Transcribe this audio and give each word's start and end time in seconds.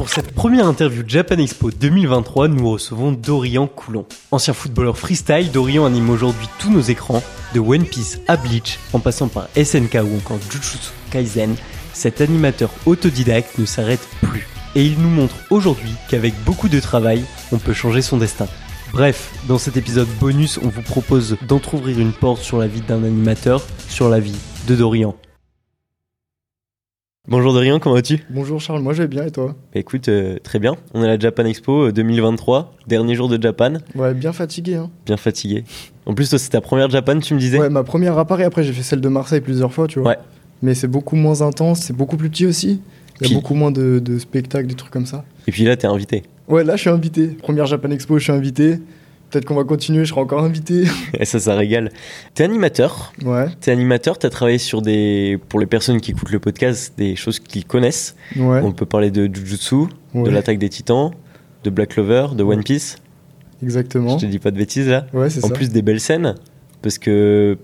Pour 0.00 0.08
cette 0.08 0.32
première 0.32 0.66
interview 0.66 1.02
Japan 1.06 1.36
Expo 1.36 1.70
2023, 1.70 2.48
nous 2.48 2.70
recevons 2.70 3.12
Dorian 3.12 3.66
Coulon. 3.66 4.06
Ancien 4.30 4.54
footballeur 4.54 4.96
freestyle, 4.96 5.52
Dorian 5.52 5.84
anime 5.84 6.08
aujourd'hui 6.08 6.48
tous 6.58 6.70
nos 6.70 6.80
écrans, 6.80 7.22
de 7.52 7.60
One 7.60 7.84
Piece 7.84 8.18
à 8.26 8.38
Bleach, 8.38 8.78
en 8.94 8.98
passant 8.98 9.28
par 9.28 9.50
SNK 9.62 9.96
ou 9.96 10.16
encore 10.16 10.38
Jujutsu 10.50 10.92
Kaisen. 11.10 11.54
Cet 11.92 12.22
animateur 12.22 12.70
autodidacte 12.86 13.58
ne 13.58 13.66
s'arrête 13.66 14.08
plus. 14.22 14.48
Et 14.74 14.86
il 14.86 14.98
nous 14.98 15.10
montre 15.10 15.34
aujourd'hui 15.50 15.92
qu'avec 16.08 16.32
beaucoup 16.46 16.70
de 16.70 16.80
travail, 16.80 17.22
on 17.52 17.58
peut 17.58 17.74
changer 17.74 18.00
son 18.00 18.16
destin. 18.16 18.48
Bref, 18.94 19.30
dans 19.48 19.58
cet 19.58 19.76
épisode 19.76 20.08
bonus, 20.18 20.58
on 20.62 20.68
vous 20.68 20.80
propose 20.80 21.36
d'entr'ouvrir 21.46 22.00
une 22.00 22.14
porte 22.14 22.40
sur 22.40 22.56
la 22.56 22.68
vie 22.68 22.80
d'un 22.80 23.04
animateur, 23.04 23.62
sur 23.90 24.08
la 24.08 24.18
vie 24.18 24.38
de 24.66 24.76
Dorian. 24.76 25.14
Bonjour 27.28 27.52
Dorian, 27.52 27.78
comment 27.78 27.96
vas-tu? 27.96 28.20
Bonjour 28.30 28.62
Charles, 28.62 28.80
moi 28.80 28.94
je 28.94 29.02
vais 29.02 29.08
bien 29.08 29.26
et 29.26 29.30
toi? 29.30 29.54
Écoute, 29.74 30.08
euh, 30.08 30.38
très 30.42 30.58
bien. 30.58 30.76
On 30.94 31.02
est 31.02 31.04
à 31.04 31.08
la 31.08 31.18
Japan 31.18 31.44
Expo 31.44 31.88
euh, 31.88 31.92
2023, 31.92 32.72
dernier 32.86 33.14
jour 33.14 33.28
de 33.28 33.40
Japan. 33.40 33.74
Ouais, 33.94 34.14
bien 34.14 34.32
fatigué. 34.32 34.76
Hein. 34.76 34.90
Bien 35.04 35.18
fatigué. 35.18 35.64
En 36.06 36.14
plus, 36.14 36.30
toi, 36.30 36.38
c'est 36.38 36.48
ta 36.48 36.62
première 36.62 36.88
Japan, 36.88 37.18
tu 37.20 37.34
me 37.34 37.38
disais? 37.38 37.58
Ouais, 37.58 37.68
ma 37.68 37.84
première 37.84 38.16
à 38.18 38.24
Paris, 38.24 38.44
après 38.44 38.62
j'ai 38.64 38.72
fait 38.72 38.82
celle 38.82 39.02
de 39.02 39.08
Marseille 39.10 39.42
plusieurs 39.42 39.70
fois, 39.72 39.86
tu 39.86 40.00
vois. 40.00 40.08
Ouais. 40.12 40.18
Mais 40.62 40.74
c'est 40.74 40.88
beaucoup 40.88 41.14
moins 41.14 41.42
intense, 41.42 41.80
c'est 41.80 41.92
beaucoup 41.92 42.16
plus 42.16 42.30
petit 42.30 42.46
aussi. 42.46 42.80
Il 43.20 43.26
y 43.26 43.28
Puis- 43.28 43.34
a 43.34 43.38
beaucoup 43.38 43.54
moins 43.54 43.70
de, 43.70 43.98
de 43.98 44.18
spectacles, 44.18 44.66
des 44.68 44.74
trucs 44.74 44.90
comme 44.92 45.06
ça. 45.06 45.24
Et 45.46 45.52
puis 45.52 45.64
là, 45.64 45.76
t'es 45.76 45.86
invité. 45.86 46.22
Ouais, 46.48 46.64
là 46.64 46.76
je 46.76 46.80
suis 46.80 46.90
invité. 46.90 47.26
Première 47.28 47.66
Japan 47.66 47.90
Expo, 47.90 48.16
je 48.18 48.24
suis 48.24 48.32
invité. 48.32 48.78
Peut-être 49.30 49.44
qu'on 49.44 49.54
va 49.54 49.64
continuer, 49.64 50.04
je 50.04 50.10
serai 50.10 50.20
encore 50.20 50.42
invité. 50.42 50.84
Et 51.18 51.24
ça, 51.24 51.38
ça 51.38 51.54
régale. 51.54 51.90
T'es 52.34 52.42
animateur. 52.44 53.12
ouais, 53.24 53.46
T'es 53.60 53.70
animateur, 53.70 54.18
t'as 54.18 54.30
travaillé 54.30 54.58
sur 54.58 54.82
des. 54.82 55.38
Pour 55.48 55.60
les 55.60 55.66
personnes 55.66 56.00
qui 56.00 56.10
écoutent 56.10 56.32
le 56.32 56.40
podcast, 56.40 56.94
des 56.98 57.14
choses 57.16 57.38
qu'ils 57.38 57.64
connaissent. 57.64 58.16
ouais. 58.36 58.60
On 58.62 58.72
peut 58.72 58.86
parler 58.86 59.10
de 59.10 59.32
Jujutsu, 59.32 59.74
ouais, 60.14 60.24
de 60.24 60.30
l'attaque 60.30 60.58
des 60.58 60.68
titans, 60.68 61.12
de 61.64 61.70
Black 61.70 61.90
Clover, 61.90 62.28
de 62.36 62.42
One 62.42 62.64
Piece. 62.64 62.96
Exactement. 63.62 64.18
Je 64.18 64.26
te 64.26 64.30
dis 64.30 64.38
pas 64.38 64.50
de 64.50 64.56
bêtises 64.56 64.88
là. 64.88 65.06
Ouais, 65.12 65.30
c'est 65.30 65.44
En 65.44 65.48
ça. 65.48 65.54
plus 65.54 65.68
des 65.70 65.82
belles 65.82 66.00
scènes, 66.00 66.34
parce 66.82 66.98
que 66.98 67.58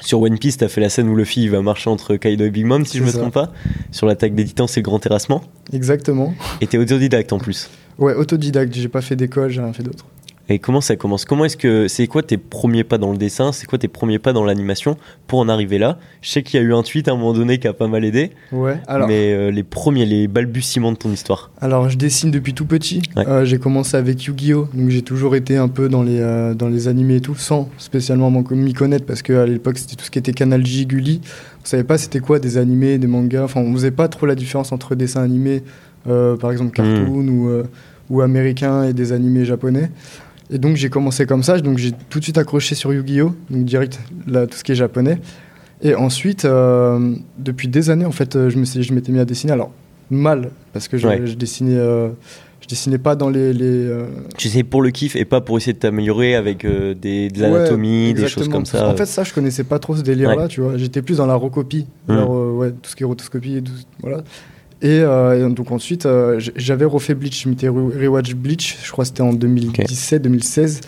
sur 0.00 0.20
One 0.20 0.38
Piece, 0.38 0.56
t'as 0.58 0.68
fait 0.68 0.80
la 0.80 0.88
scène 0.88 1.08
où 1.08 1.16
Luffy 1.16 1.42
il 1.42 1.50
va 1.50 1.60
marcher 1.62 1.90
entre 1.90 2.16
Kaido 2.16 2.44
et 2.44 2.50
Big 2.50 2.64
Mom, 2.64 2.84
si 2.86 2.98
je 2.98 3.02
me 3.02 3.08
ça. 3.10 3.18
trompe 3.18 3.34
pas. 3.34 3.52
Sur 3.90 4.06
l'attaque 4.06 4.34
des 4.34 4.44
titans, 4.44 4.68
c'est 4.68 4.80
le 4.80 4.84
grand 4.84 4.98
terrassement. 4.98 5.42
Exactement. 5.72 6.34
Et 6.60 6.66
t'es 6.66 6.78
autodidacte 6.78 7.32
en 7.32 7.38
plus. 7.38 7.68
Ouais, 7.98 8.14
autodidacte, 8.14 8.74
j'ai 8.74 8.88
pas 8.88 9.00
fait 9.00 9.16
d'école, 9.16 9.50
j'ai 9.50 9.60
rien 9.60 9.72
fait 9.72 9.82
d'autre. 9.82 10.04
Et 10.48 10.60
comment 10.60 10.80
ça 10.80 10.94
commence? 10.94 11.24
Comment 11.24 11.44
est-ce 11.44 11.56
que 11.56 11.88
c'est 11.88 12.06
quoi 12.06 12.22
tes 12.22 12.36
premiers 12.36 12.84
pas 12.84 12.98
dans 12.98 13.10
le 13.10 13.18
dessin? 13.18 13.50
C'est 13.50 13.66
quoi 13.66 13.78
tes 13.78 13.88
premiers 13.88 14.20
pas 14.20 14.32
dans 14.32 14.44
l'animation 14.44 14.96
pour 15.26 15.40
en 15.40 15.48
arriver 15.48 15.76
là? 15.78 15.98
Je 16.22 16.30
sais 16.30 16.44
qu'il 16.44 16.60
y 16.60 16.62
a 16.62 16.66
eu 16.66 16.72
un 16.72 16.82
tweet 16.84 17.08
à 17.08 17.12
un 17.12 17.16
moment 17.16 17.32
donné 17.32 17.58
qui 17.58 17.66
a 17.66 17.72
pas 17.72 17.88
mal 17.88 18.04
aidé, 18.04 18.30
Ouais, 18.52 18.76
alors. 18.86 19.08
mais 19.08 19.32
euh, 19.32 19.50
les 19.50 19.64
premiers, 19.64 20.06
les 20.06 20.28
balbutiements 20.28 20.92
de 20.92 20.96
ton 20.98 21.10
histoire. 21.10 21.50
Alors, 21.60 21.88
je 21.88 21.98
dessine 21.98 22.30
depuis 22.30 22.54
tout 22.54 22.64
petit. 22.64 23.02
Ouais. 23.16 23.26
Euh, 23.26 23.44
j'ai 23.44 23.58
commencé 23.58 23.96
avec 23.96 24.22
Yu-Gi-Oh! 24.24 24.68
Donc, 24.72 24.90
j'ai 24.90 25.02
toujours 25.02 25.34
été 25.34 25.56
un 25.56 25.66
peu 25.66 25.88
dans 25.88 26.04
les, 26.04 26.20
euh, 26.20 26.54
dans 26.54 26.68
les 26.68 26.86
animés 26.86 27.16
et 27.16 27.20
tout, 27.20 27.34
sans 27.34 27.68
spécialement 27.78 28.30
m'en- 28.30 28.44
m'y 28.48 28.72
connaître, 28.72 29.04
parce 29.04 29.22
qu'à 29.22 29.46
l'époque, 29.46 29.78
c'était 29.78 29.96
tout 29.96 30.04
ce 30.04 30.12
qui 30.12 30.20
était 30.20 30.32
Canal 30.32 30.64
J, 30.64 30.86
Gulli. 30.86 31.22
On 31.62 31.66
savait 31.66 31.82
pas 31.82 31.98
c'était 31.98 32.20
quoi 32.20 32.38
des 32.38 32.56
animés, 32.56 32.98
des 32.98 33.08
mangas. 33.08 33.42
Enfin, 33.42 33.60
on 33.62 33.72
faisait 33.72 33.90
pas 33.90 34.06
trop 34.06 34.26
la 34.26 34.36
différence 34.36 34.70
entre 34.70 34.94
dessins 34.94 35.24
animés, 35.24 35.64
par 36.04 36.52
exemple 36.52 36.70
cartoon 36.70 37.26
ou, 37.26 37.50
ou 38.10 38.20
américains, 38.20 38.84
et 38.84 38.92
des 38.92 39.10
animés 39.12 39.44
japonais. 39.44 39.90
Et 40.50 40.58
donc, 40.58 40.76
j'ai 40.76 40.88
commencé 40.90 41.26
comme 41.26 41.42
ça. 41.42 41.58
Donc, 41.58 41.78
j'ai 41.78 41.92
tout 42.08 42.18
de 42.18 42.24
suite 42.24 42.38
accroché 42.38 42.74
sur 42.74 42.92
Yu-Gi-Oh! 42.92 43.34
Donc, 43.50 43.64
direct, 43.64 43.98
là, 44.26 44.46
tout 44.46 44.56
ce 44.56 44.64
qui 44.64 44.72
est 44.72 44.76
japonais. 44.76 45.18
Et 45.82 45.94
ensuite, 45.94 46.44
euh, 46.44 47.14
depuis 47.38 47.68
des 47.68 47.90
années, 47.90 48.04
en 48.06 48.12
fait, 48.12 48.36
euh, 48.36 48.48
je 48.48 48.56
me 48.58 48.64
suis- 48.64 48.82
je 48.82 48.92
m'étais 48.94 49.12
mis 49.12 49.18
à 49.18 49.24
dessiner. 49.24 49.52
Alors, 49.52 49.72
mal, 50.10 50.50
parce 50.72 50.88
que 50.88 50.96
je, 50.98 51.06
Ouais. 51.06 51.20
je 51.26 51.34
dessinais, 51.34 51.76
euh, 51.76 52.08
je 52.62 52.68
dessinais 52.68 52.98
pas 52.98 53.14
dans 53.16 53.28
les. 53.28 53.52
les, 53.52 53.64
euh, 53.64 54.06
Tu 54.38 54.48
sais 54.48 54.62
pour 54.62 54.80
le 54.82 54.90
kiff 54.90 55.16
et 55.16 55.24
pas 55.24 55.40
pour 55.40 55.58
essayer 55.58 55.72
de 55.74 55.78
t'améliorer 55.78 56.34
avec 56.36 56.64
des, 56.64 57.28
de 57.28 57.42
ouais, 57.42 57.50
l'anatomie, 57.50 58.14
des 58.14 58.28
choses 58.28 58.48
comme 58.48 58.64
ça. 58.64 58.88
En 58.88 58.94
fait, 58.96 59.04
ça, 59.06 59.24
je 59.24 59.34
connaissais 59.34 59.64
pas 59.64 59.78
trop 59.80 59.96
ce 59.96 60.02
délire-là, 60.02 60.48
tu 60.48 60.60
vois. 60.62 60.76
J'étais 60.78 61.02
plus 61.02 61.16
dans 61.18 61.26
la 61.26 61.34
recopie, 61.34 61.86
alors, 62.08 62.34
euh, 62.36 62.52
ouais, 62.52 62.70
tout 62.70 62.88
ce 62.90 62.96
qui 62.96 63.02
est 63.02 63.06
rotoscopie 63.06 63.56
et 63.56 63.62
tout, 63.62 63.72
voilà. 64.00 64.22
Et, 64.82 65.00
euh, 65.00 65.48
et 65.50 65.54
donc 65.54 65.70
ensuite, 65.72 66.04
euh, 66.06 66.38
j'avais 66.56 66.84
refait 66.84 67.14
Bleach, 67.14 67.42
je 67.44 67.48
m'étais 67.48 67.68
re- 67.68 67.98
rewatch 67.98 68.34
Bleach, 68.34 68.76
je 68.84 68.90
crois 68.92 69.04
que 69.04 69.08
c'était 69.08 69.22
en 69.22 69.32
2017-2016. 69.32 70.80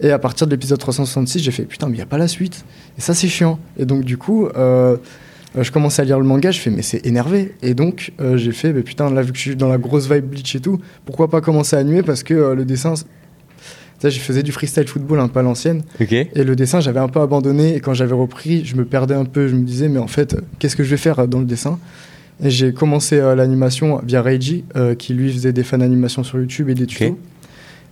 Et 0.00 0.10
à 0.10 0.18
partir 0.18 0.46
de 0.46 0.52
l'épisode 0.52 0.78
366, 0.78 1.40
j'ai 1.42 1.50
fait 1.50 1.64
putain, 1.64 1.86
mais 1.86 1.94
il 1.94 1.96
n'y 1.96 2.02
a 2.02 2.06
pas 2.06 2.18
la 2.18 2.28
suite. 2.28 2.64
Et 2.96 3.00
ça, 3.00 3.14
c'est 3.14 3.28
chiant. 3.28 3.58
Et 3.78 3.84
donc, 3.84 4.04
du 4.04 4.16
coup, 4.16 4.46
euh, 4.56 4.96
je 5.58 5.70
commençais 5.72 6.02
à 6.02 6.04
lire 6.04 6.18
le 6.20 6.24
manga, 6.26 6.50
je 6.52 6.60
fais, 6.60 6.70
mais 6.70 6.82
c'est 6.82 7.04
énervé. 7.06 7.54
Et 7.62 7.74
donc, 7.74 8.12
j'ai 8.36 8.52
fait, 8.52 8.72
mais 8.72 8.82
putain, 8.82 9.10
là, 9.12 9.22
vu 9.22 9.32
que 9.32 9.38
je 9.38 9.42
suis 9.42 9.56
dans 9.56 9.68
la 9.68 9.78
grosse 9.78 10.08
vibe 10.10 10.24
Bleach 10.26 10.54
et 10.54 10.60
tout, 10.60 10.80
pourquoi 11.04 11.28
pas 11.28 11.40
commencer 11.40 11.74
à 11.74 11.80
animer 11.80 12.02
Parce 12.02 12.22
que 12.22 12.52
le 12.54 12.64
dessin, 12.64 12.94
ça, 13.98 14.08
je 14.10 14.20
faisais 14.20 14.44
du 14.44 14.52
freestyle 14.52 14.86
football 14.86 15.18
un 15.18 15.26
peu 15.26 15.40
à 15.40 15.42
l'ancienne. 15.42 15.82
Et 16.36 16.44
le 16.44 16.54
dessin, 16.54 16.78
j'avais 16.80 17.00
un 17.00 17.08
peu 17.08 17.20
abandonné. 17.20 17.74
Et 17.74 17.80
quand 17.80 17.94
j'avais 17.94 18.14
repris, 18.14 18.64
je 18.64 18.76
me 18.76 18.84
perdais 18.84 19.14
un 19.14 19.24
peu. 19.24 19.48
Je 19.48 19.56
me 19.56 19.64
disais, 19.64 19.88
mais 19.88 19.98
en 19.98 20.06
fait, 20.06 20.36
qu'est-ce 20.60 20.76
que 20.76 20.84
je 20.84 20.90
vais 20.90 20.96
faire 20.96 21.26
dans 21.26 21.40
le 21.40 21.44
dessin? 21.46 21.78
Et 22.42 22.50
j'ai 22.50 22.72
commencé 22.72 23.18
euh, 23.18 23.34
l'animation 23.34 24.00
via 24.04 24.22
Reiji, 24.22 24.64
euh, 24.76 24.94
qui 24.94 25.12
lui 25.14 25.32
faisait 25.32 25.52
des 25.52 25.64
fan 25.64 25.82
animations 25.82 26.22
sur 26.22 26.38
YouTube 26.38 26.68
et 26.68 26.74
des 26.74 26.86
tutos. 26.86 27.18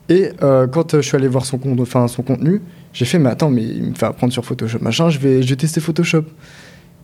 Et 0.09 0.31
euh, 0.43 0.69
quand 0.69 0.97
je 0.97 1.01
suis 1.01 1.17
allé 1.17 1.27
voir 1.27 1.45
son, 1.45 1.59
compte, 1.59 1.81
enfin, 1.81 2.07
son 2.07 2.23
contenu, 2.23 2.63
j'ai 2.93 3.05
fait, 3.05 3.19
mais 3.19 3.31
attends, 3.31 3.51
mais 3.51 3.65
il 3.65 3.83
me 3.83 3.95
fait 3.95 4.07
apprendre 4.07 4.33
sur 4.33 4.45
Photoshop, 4.45 4.79
machin, 4.81 5.11
je 5.11 5.19
vais, 5.19 5.43
je 5.43 5.49
vais 5.49 5.57
tester 5.57 5.81
Photoshop. 5.81 6.25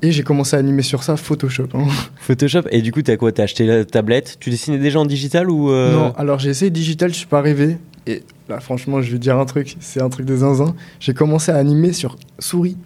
Et 0.04 0.10
j'ai 0.10 0.22
commencé 0.22 0.56
à 0.56 0.58
animer 0.58 0.82
sur 0.82 1.03
ça, 1.03 1.16
Photoshop. 1.16 1.69
hein. 1.75 1.86
Photoshop. 2.16 2.62
Et 2.70 2.82
du 2.82 2.91
coup, 2.92 3.03
t'as 3.03 3.16
quoi 3.16 3.30
T'as 3.32 3.44
acheté 3.44 3.66
la 3.66 3.84
tablette? 3.84 4.36
Tu 4.41 4.50
dessinais 4.50 4.78
déjà 4.78 4.98
en 4.98 5.06
digital 5.06 5.48
ou 5.50 5.70
Non, 5.70 6.12
alors 6.16 6.38
j'ai 6.41 6.50
essayé 6.50 6.70
digital, 6.70 7.10
je 7.10 7.16
suis 7.19 7.26
pas 7.26 7.38
arrivé. 7.38 7.76
Et 8.06 8.22
là, 8.48 8.59
franchement, 8.60 9.00
je 9.00 9.12
vais 9.12 9.19
dire 9.19 9.38
un 9.38 9.44
truc, 9.44 9.76
c'est 9.80 10.03
un 10.03 10.09
truc 10.09 10.26
de 10.26 10.36
zinzin. 10.36 10.74
J'ai 10.98 11.14
commencé 11.14 11.53
à 11.53 11.56
animer 11.56 11.92
sur 11.92 12.16
souris. 12.41 12.76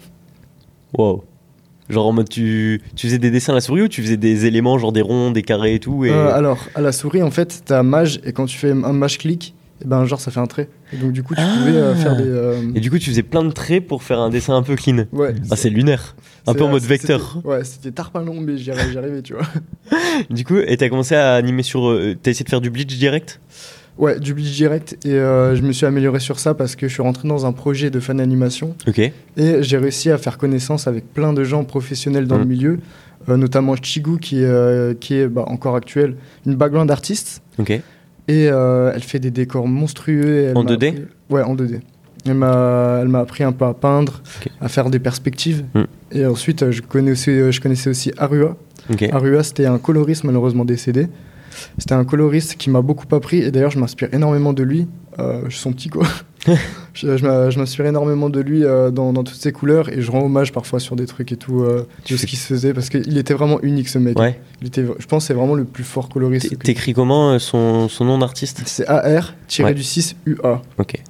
Wow. 0.96 1.24
Genre 1.88 2.06
en 2.06 2.12
mode 2.12 2.28
tu, 2.28 2.82
tu 2.96 3.06
faisais 3.06 3.18
des 3.18 3.30
dessins 3.30 3.52
à 3.52 3.54
la 3.56 3.60
souris 3.60 3.82
ou 3.82 3.88
tu 3.88 4.02
faisais 4.02 4.16
des 4.16 4.46
éléments 4.46 4.76
genre 4.78 4.92
des 4.92 5.02
ronds, 5.02 5.30
des 5.30 5.42
carrés 5.42 5.74
et 5.74 5.78
tout 5.80 6.04
et... 6.04 6.10
Euh, 6.10 6.34
alors, 6.34 6.58
à 6.74 6.80
la 6.80 6.90
souris, 6.92 7.22
en 7.22 7.30
fait, 7.30 7.62
t'as 7.64 7.82
mage, 7.84 8.20
et 8.24 8.32
quand 8.32 8.46
tu 8.46 8.58
fais 8.58 8.70
un 8.72 8.92
mage 8.92 9.18
clic, 9.18 9.54
et 9.82 9.84
ben, 9.86 10.04
genre, 10.06 10.18
ça 10.20 10.30
fait 10.30 10.40
un 10.40 10.46
trait. 10.46 10.68
Et 10.92 10.96
donc, 10.96 11.12
du 11.12 11.22
coup, 11.22 11.34
tu 11.34 11.40
Ah. 11.44 11.54
pouvais 11.58 11.76
euh, 11.76 11.94
faire 11.94 12.16
des. 12.16 12.24
euh, 12.26 12.62
Et 12.74 12.80
du 12.80 12.90
coup 12.90 12.98
tu 12.98 13.10
faisais 13.10 13.22
plein 13.22 13.44
de 13.44 13.50
traits 13.52 13.86
pour 13.86 14.02
faire 14.02 14.18
un 14.20 14.30
dessin 14.30 14.56
un 14.56 14.62
peu 14.62 14.74
clean. 14.74 15.04
Ouais. 15.12 15.34
Ah 15.50 15.56
c'est 15.56 15.68
lunaire. 15.68 16.16
Un 16.46 16.54
peu 16.54 16.64
en 16.64 16.68
mode 16.70 16.82
vecteur. 16.82 17.38
Ouais, 17.44 17.62
c'était 17.62 17.90
tarpalon, 17.92 18.40
mais 18.40 18.56
j'y 18.56 18.70
arrivais, 18.70 18.92
j'y 18.92 18.98
arrivais, 18.98 19.22
tu 19.22 19.34
vois. 19.34 19.46
Du 20.30 20.44
coup, 20.44 20.56
et 20.56 20.76
t'as 20.78 20.88
commencé 20.88 21.14
à 21.14 21.34
animer 21.34 21.62
sur... 21.62 21.82
t'as 22.22 22.30
essayé 22.30 22.44
de 22.44 22.48
faire 22.50 22.60
du 22.62 22.70
bleach 22.70 22.96
direct? 22.96 23.38
Ouais, 23.98 24.20
du 24.20 24.34
bleach 24.34 24.54
direct, 24.56 24.98
et 25.06 25.14
euh, 25.14 25.56
je 25.56 25.62
me 25.62 25.72
suis 25.72 25.86
amélioré 25.86 26.20
sur 26.20 26.38
ça 26.38 26.52
parce 26.52 26.76
que 26.76 26.86
je 26.86 26.92
suis 26.92 27.02
rentré 27.02 27.26
dans 27.28 27.46
un 27.46 27.52
projet 27.52 27.88
de 27.90 27.98
fan 27.98 28.20
animation, 28.20 28.74
Ok. 28.86 28.98
et 28.98 29.12
j'ai 29.62 29.78
réussi 29.78 30.10
à 30.10 30.18
faire 30.18 30.36
connaissance 30.36 30.86
avec 30.86 31.10
plein 31.14 31.32
de 31.32 31.44
gens 31.44 31.64
professionnels 31.64 32.26
dans 32.26 32.36
le 32.36 32.44
Mm. 32.44 32.48
milieu, 32.48 32.78
euh, 33.30 33.38
notamment 33.38 33.74
Chigu, 33.80 34.18
qui, 34.18 34.40
est, 34.42 34.44
euh, 34.44 34.92
qui 34.92 35.14
est 35.14 35.28
bah, 35.28 35.44
encore 35.46 35.76
actuel, 35.76 36.16
une 36.44 36.56
background 36.56 36.90
artiste. 36.90 37.40
Ok. 37.58 37.70
Et 38.28 38.42
elle 38.44 39.02
fait 39.02 39.18
des 39.20 39.30
décors 39.30 39.68
monstrueux. 39.68 40.52
En 40.54 40.64
m'a 40.64 40.70
2D? 40.70 40.88
appris- 40.88 41.02
Ouais, 41.30 41.42
en 41.42 41.54
2D. 41.54 41.80
Elle 42.26 42.34
m'a, 42.34 42.98
appris 43.20 43.44
un 43.44 43.52
peu 43.52 43.64
à 43.66 43.72
peindre, 43.72 44.20
à 44.60 44.68
faire 44.68 44.90
des 44.90 44.98
perspectives. 44.98 45.64
Hmm. 45.74 45.84
Et 46.10 46.26
ensuite, 46.26 46.70
je 46.72 46.82
connaissais, 46.82 47.50
je 47.52 47.60
connaissais 47.60 47.88
aussi 47.88 48.10
Arua. 48.18 48.56
Ok. 48.92 49.04
Arua, 49.12 49.42
c'était 49.44 49.66
un 49.66 49.78
coloriste 49.78 50.24
malheureusement 50.24 50.64
décédé. 50.64 51.06
C'était 51.78 51.94
un 51.94 52.04
coloriste 52.04 52.56
qui 52.56 52.70
m'a 52.70 52.82
beaucoup 52.82 53.12
appris. 53.14 53.38
Et 53.38 53.50
d'ailleurs, 53.50 53.70
je 53.70 53.78
m'inspire 53.78 54.08
énormément 54.12 54.52
de 54.52 54.62
lui. 54.62 54.86
Euh, 55.18 55.42
je 55.44 55.50
suis 55.50 55.60
son 55.60 55.72
petit, 55.72 55.88
quoi. 55.88 56.06
je, 56.94 57.56
m'inspire 57.58 57.86
énormément 57.86 58.28
de 58.30 58.40
lui 58.40 58.64
euh, 58.64 58.90
dans, 58.90 59.12
dans 59.12 59.24
toutes 59.24 59.36
ses 59.40 59.52
couleurs. 59.52 59.88
Et 59.88 60.00
je 60.02 60.10
rends 60.10 60.24
hommage 60.24 60.52
parfois 60.52 60.78
sur 60.80 60.94
des 60.96 61.06
trucs 61.06 61.32
et 61.32 61.36
tout, 61.36 61.62
euh, 61.62 61.86
de 62.10 62.16
ce 62.16 62.26
qui 62.26 62.36
se 62.36 62.46
faisait. 62.46 62.74
Parce 62.74 62.88
qu'il 62.90 63.16
était 63.18 63.34
vraiment 63.34 63.60
unique, 63.62 63.88
ce 63.88 63.98
mec. 63.98 64.18
Ouais. 64.18 64.38
Il 64.60 64.68
était, 64.68 64.84
je 64.98 65.06
pense 65.06 65.24
que 65.24 65.28
c'est 65.28 65.34
vraiment 65.34 65.54
le 65.54 65.64
plus 65.64 65.84
fort 65.84 66.08
coloriste. 66.08 66.50
T- 66.50 66.56
que- 66.56 66.64
T'écris 66.64 66.92
comment 66.92 67.38
son, 67.38 67.88
son 67.88 68.04
nom 68.04 68.18
d'artiste? 68.18 68.62
C'est 68.66 68.86
AR 68.86 69.34
tiré 69.48 69.68
Ouais. 69.68 69.74
du 69.74 69.82
6 69.82 70.16
UA. 70.26 70.62
Ok. 70.78 71.02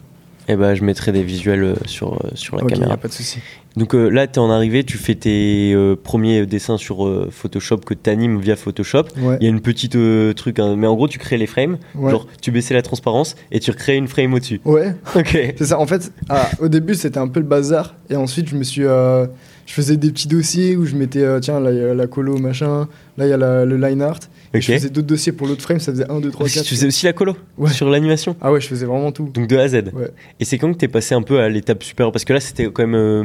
Et 0.48 0.54
bah 0.56 0.75
je 0.76 0.84
mettrai 0.84 1.10
des 1.10 1.22
visuels 1.25 1.62
euh, 1.64 1.75
sur, 1.87 2.14
euh, 2.14 2.31
sur 2.34 2.56
la 2.56 2.62
y 2.62 2.66
caméra. 2.66 2.94
a 2.94 2.96
pas 2.96 3.08
de 3.08 3.12
souci. 3.12 3.40
Donc 3.76 3.94
euh, 3.94 4.08
là, 4.08 4.26
tu 4.26 4.34
es 4.34 4.38
en 4.38 4.48
arrivée, 4.50 4.84
tu 4.84 4.96
fais 4.96 5.14
tes 5.16 5.72
euh, 5.75 5.96
premiers 6.00 6.46
dessins 6.46 6.78
sur 6.78 7.06
euh, 7.06 7.28
Photoshop 7.31 7.78
que 7.78 7.94
tu 7.94 8.08
animes 8.08 8.38
via 8.40 8.54
Photoshop. 8.56 9.04
Ouais. 9.19 9.37
Il 9.40 9.44
y 9.44 9.46
a 9.46 9.50
une 9.50 9.60
petite 9.60 9.96
truc, 10.37 10.58
hein, 10.60 10.76
mais 10.76 10.87
en 10.87 10.94
gros, 10.94 11.08
tu 11.08 11.19
crées 11.19 11.37
les 11.37 11.46
frames. 11.46 11.78
Ouais. 11.96 12.10
Genre, 12.12 12.26
tu 12.40 12.52
baissais 12.52 12.75
la 12.75 12.82
transparence 12.82 13.34
et 13.50 13.58
tu 13.60 13.70
recrées 13.72 13.96
une 13.96 14.06
frame 14.08 14.32
au-dessus. 14.34 14.60
Ouais, 14.64 14.94
Ok. 15.16 15.31
c'est 15.58 15.66
ça. 15.66 15.78
En 15.81 15.87
fait, 15.87 16.12
ah, 16.28 16.49
au 16.60 16.69
début, 16.69 16.94
c'était 16.94 17.19
un 17.19 17.28
peu 17.28 17.40
le 17.40 17.46
bazar. 17.46 17.94
Et 18.08 18.16
ensuite, 18.16 18.49
je 18.49 18.54
me 18.56 18.62
suis. 18.62 18.82
je 18.82 19.28
faisais 19.66 19.96
des 19.96 20.10
petits 20.12 20.28
dossiers 20.28 20.76
où 20.76 20.87
je 20.87 20.94
mettais, 20.94 21.25
tiens, 21.40 21.58
là, 21.60 21.72
il 21.72 21.78
y 21.78 21.82
a 21.84 21.92
la 21.92 22.06
colo, 22.06 22.38
machin. 22.38 22.87
Là, 23.19 23.26
il 23.26 23.31
y 23.31 23.32
a 23.32 23.37
la- 23.37 23.64
le 23.64 23.76
line 23.76 24.00
art. 24.00 24.20
Et 24.54 24.58
Ok. 24.58 24.62
je 24.62 24.72
faisais 24.72 24.90
d'autres 24.90 25.06
dossiers 25.06 25.32
pour 25.32 25.46
l'autre 25.46 25.62
frame. 25.62 25.81
Ça 25.81 25.93
faisait 25.93 26.10
1, 26.10 26.20
2, 26.20 26.31
3, 26.31 26.46
Aussi, 26.46 26.54
4. 26.56 26.64
tu 26.66 26.75
faisais 26.75 26.87
aussi 26.87 27.04
la 27.06 27.12
colo 27.12 27.37
Ouais. 27.58 27.70
sur 27.70 27.88
l'animation. 27.90 28.37
Ah 28.40 28.52
ouais, 28.52 28.60
je 28.60 28.69
faisais 28.69 28.87
vraiment 28.87 29.12
tout. 29.12 29.31
Donc 29.34 29.46
de 29.48 29.56
A 29.56 29.62
à 29.62 29.69
Z. 29.69 29.75
Ouais. 29.93 30.10
Et 30.40 30.44
c'est 30.44 30.58
quand 30.58 30.72
que 30.72 30.78
t'es 30.78 30.88
passé 30.88 31.14
un 31.14 31.22
peu 31.22 31.40
à 31.40 31.48
l'étape 31.48 31.82
supérieure? 31.82 32.12
Parce 32.12 32.25
que 32.25 32.32
là, 32.32 32.40
c'était 32.40 32.66
quand 32.66 32.82
même 32.87 32.94
euh, 32.94 33.25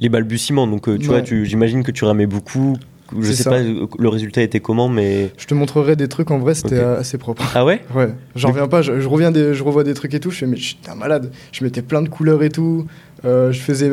les 0.00 0.08
balbutiements. 0.08 0.66
Donc 0.66 0.88
euh, 0.88 0.98
tu 0.98 1.08
Ouais. 1.08 1.22
vois, 1.22 1.44
j'imagine 1.44 1.82
que 1.82 1.90
tu 1.92 2.04
ramais 2.04 2.26
beaucoup 2.26 2.76
Je 3.20 3.30
sais 3.32 3.44
ça. 3.44 3.50
pas 3.50 3.58
euh, 3.60 3.86
le 3.98 4.08
résultat 4.08 4.42
était 4.42 4.60
comment, 4.60 4.88
mais. 4.88 5.30
Je 5.36 5.46
te 5.46 5.54
montrerai 5.54 5.94
des 5.94 6.08
trucs 6.08 6.30
en 6.30 6.38
vrai, 6.38 6.54
c'était 6.54 6.78
assez 6.80 7.18
propre. 7.18 7.42
Ah 7.54 7.64
ouais? 7.64 7.80
Ouais, 7.94 8.08
j'en 8.34 8.48
reviens 8.48 8.66
pas, 8.66 8.82
je, 8.82 8.98
je 9.00 9.08
reviens 9.08 9.30
des, 9.30 9.54
je 9.54 9.62
revois 9.62 9.84
des 9.84 9.94
trucs 9.94 10.14
et 10.14 10.20
tout, 10.20 10.30
je 10.30 10.38
fais 10.38 10.46
mais 10.46 10.56
je 10.56 10.64
suis 10.64 10.78
un 10.90 10.94
malade. 10.96 11.30
Je 11.52 11.62
mettais 11.64 11.82
plein 11.82 12.02
de 12.02 12.08
couleurs 12.08 12.42
et 12.42 12.48
tout. 12.50 12.86
euh, 13.24 13.52
je 13.52 13.60
faisais, 13.60 13.88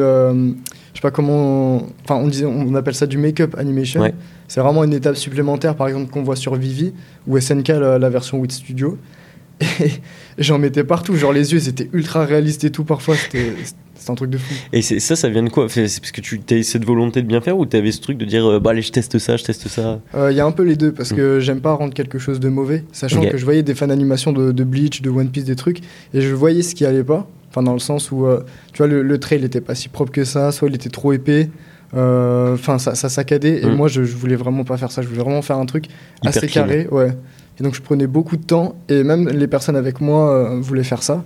je 0.94 1.00
sais 1.00 1.02
pas 1.02 1.12
comment, 1.12 1.88
enfin 2.04 2.16
on 2.16 2.28
disait, 2.28 2.46
on 2.46 2.76
appelle 2.76 2.96
ça 2.96 3.08
du 3.08 3.18
make-up 3.18 3.56
animation. 3.58 4.02
Ouais. 4.02 4.14
C'est 4.48 4.62
vraiment 4.62 4.84
une 4.84 4.94
étape 4.94 5.16
supplémentaire, 5.16 5.76
par 5.76 5.88
exemple 5.88 6.12
qu'on 6.12 6.24
voit 6.24 6.36
sur 6.36 6.56
Vivi 6.56 6.94
ou 7.28 7.40
SNK 7.40 7.70
la, 7.70 8.00
la 8.00 8.10
version 8.10 8.40
Wit 8.40 8.52
Studio. 8.52 8.98
Et, 9.62 9.92
j'en 10.38 10.58
mettais 10.58 10.84
partout, 10.84 11.16
genre 11.16 11.34
les 11.34 11.54
yeux 11.54 11.60
ils 11.60 11.70
étaient 11.70 11.90
ultra 11.94 12.26
réalistes 12.26 12.64
et 12.64 12.72
tout 12.72 12.84
parfois, 12.84 13.16
c'était 13.16 13.54
c'était 14.02 14.12
un 14.12 14.16
truc 14.16 14.30
de 14.32 14.38
fou. 14.38 14.54
Et 14.74 14.82
c'est- 14.82 15.00
ça, 15.00 15.16
ça 15.16 15.30
vient 15.30 15.44
de 15.44 15.50
quoi? 15.50 15.68
C'est 15.70 15.88
c'est 15.88 16.00
parce 16.02 16.12
que 16.12 16.22
tu 16.22 16.42
as 16.50 16.64
cette 16.64 16.84
volonté 16.86 17.22
de 17.22 17.28
bien 17.28 17.40
faire 17.40 17.58
ou 17.58 17.66
tu 17.66 17.78
avais 17.78 17.92
ce 17.92 18.02
truc 18.02 18.18
de 18.18 18.26
dire 18.26 18.46
euh, 18.46 18.60
bah 18.60 18.72
allez, 18.72 18.82
je 18.82 18.92
teste 18.92 19.18
ça, 19.20 19.38
je 19.38 19.44
teste 19.44 19.68
ça? 19.68 20.00
Euh, 20.16 20.32
Il 20.32 20.38
y 20.38 20.40
a 20.42 20.46
un 20.46 20.52
peu 20.52 20.64
les 20.64 20.76
deux 20.76 20.92
parce 20.92 21.14
que 21.14 21.40
j'aime 21.40 21.62
pas 21.62 21.74
rendre 21.74 21.94
quelque 21.94 22.20
chose 22.20 22.40
de 22.40 22.50
mauvais, 22.50 22.84
sachant 22.92 23.22
que 23.22 23.38
je 23.38 23.46
voyais 23.46 23.64
des 23.64 23.76
fans 23.76 23.88
d'animation 23.88 24.34
de, 24.34 24.52
de 24.52 24.64
Bleach, 24.64 25.02
de 25.02 25.10
One 25.10 25.30
Piece, 25.30 25.46
des 25.46 25.56
trucs, 25.56 25.80
et 26.14 26.22
je 26.22 26.34
voyais 26.34 26.62
ce 26.64 26.76
qui 26.76 26.86
allait 26.86 27.04
pas. 27.04 27.28
Enfin, 27.50 27.64
dans 27.64 27.74
le 27.74 27.80
sens 27.80 28.12
où, 28.12 28.26
euh, 28.26 28.44
tu 28.74 28.78
vois, 28.78 28.88
le, 28.88 29.02
le 29.04 29.18
trail 29.20 29.44
était 29.44 29.60
pas 29.62 29.76
si 29.76 29.90
propre 29.90 30.12
que 30.12 30.24
ça, 30.24 30.52
soit 30.52 30.70
il 30.70 30.76
était 30.76 30.90
trop 30.90 31.12
épais, 31.14 31.50
enfin, 31.94 32.78
ça, 32.80 32.96
ça 32.96 33.10
saccadait, 33.10 33.62
et 33.62 33.66
Mm. 33.66 33.76
moi 33.76 33.88
je, 33.88 34.04
je 34.04 34.16
voulais 34.16 34.36
vraiment 34.36 34.64
pas 34.64 34.78
faire 34.78 34.92
ça, 34.92 35.02
je 35.02 35.08
voulais 35.08 35.22
vraiment 35.22 35.42
faire 35.42 35.58
un 35.58 35.66
truc 35.66 35.86
Hyper 35.86 36.30
assez 36.30 36.48
clean. 36.48 36.64
carré, 36.64 36.88
ouais. 36.92 37.12
Et 37.60 37.64
donc 37.64 37.76
je 37.76 37.82
prenais 37.82 38.08
beaucoup 38.08 38.38
de 38.38 38.44
temps, 38.44 38.76
et 38.90 39.04
même 39.04 39.28
les 39.30 39.48
personnes 39.48 39.76
avec 39.76 40.02
moi 40.02 40.56
voulaient 40.62 40.84
faire 40.84 41.04
ça, 41.04 41.24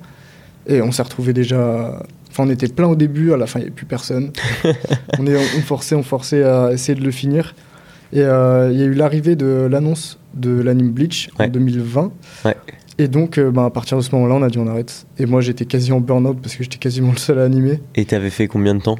et 0.67 0.81
on 0.81 0.91
s'est 0.91 1.03
retrouvés 1.03 1.33
déjà. 1.33 2.01
Enfin, 2.31 2.43
on 2.45 2.49
était 2.49 2.67
plein 2.67 2.87
au 2.87 2.95
début, 2.95 3.31
à 3.33 3.37
la 3.37 3.47
fin, 3.47 3.59
il 3.59 3.63
n'y 3.63 3.67
avait 3.67 3.75
plus 3.75 3.85
personne. 3.85 4.31
on, 5.19 5.25
est, 5.27 5.35
on 5.35 5.61
forçait, 5.61 5.95
on 5.95 6.03
forçait 6.03 6.43
à 6.43 6.71
essayer 6.73 6.97
de 6.99 7.03
le 7.03 7.11
finir. 7.11 7.55
Et 8.13 8.21
euh, 8.21 8.69
il 8.71 8.79
y 8.79 8.83
a 8.83 8.85
eu 8.85 8.93
l'arrivée 8.93 9.35
de 9.35 9.67
l'annonce 9.71 10.19
de 10.33 10.51
l'anime 10.61 10.91
Bleach 10.91 11.29
Ouais. 11.39 11.45
en 11.45 11.49
2020. 11.49 12.11
Ouais. 12.45 12.55
Et 12.97 13.07
donc, 13.07 13.37
euh, 13.37 13.51
bah, 13.51 13.65
à 13.65 13.69
partir 13.69 13.97
de 13.97 14.01
ce 14.01 14.13
moment-là, 14.15 14.35
on 14.35 14.41
a 14.43 14.49
dit 14.49 14.57
on 14.57 14.67
arrête. 14.67 15.05
Et 15.17 15.25
moi, 15.25 15.41
j'étais 15.41 15.65
quasi 15.65 15.91
en 15.91 15.99
burn-out 16.01 16.37
parce 16.41 16.55
que 16.55 16.63
j'étais 16.63 16.77
quasiment 16.77 17.11
le 17.11 17.17
seul 17.17 17.39
à 17.39 17.43
animer. 17.43 17.81
Et 17.95 18.05
t'avais 18.05 18.29
fait 18.29 18.47
combien 18.47 18.75
de 18.75 18.81
temps? 18.81 18.97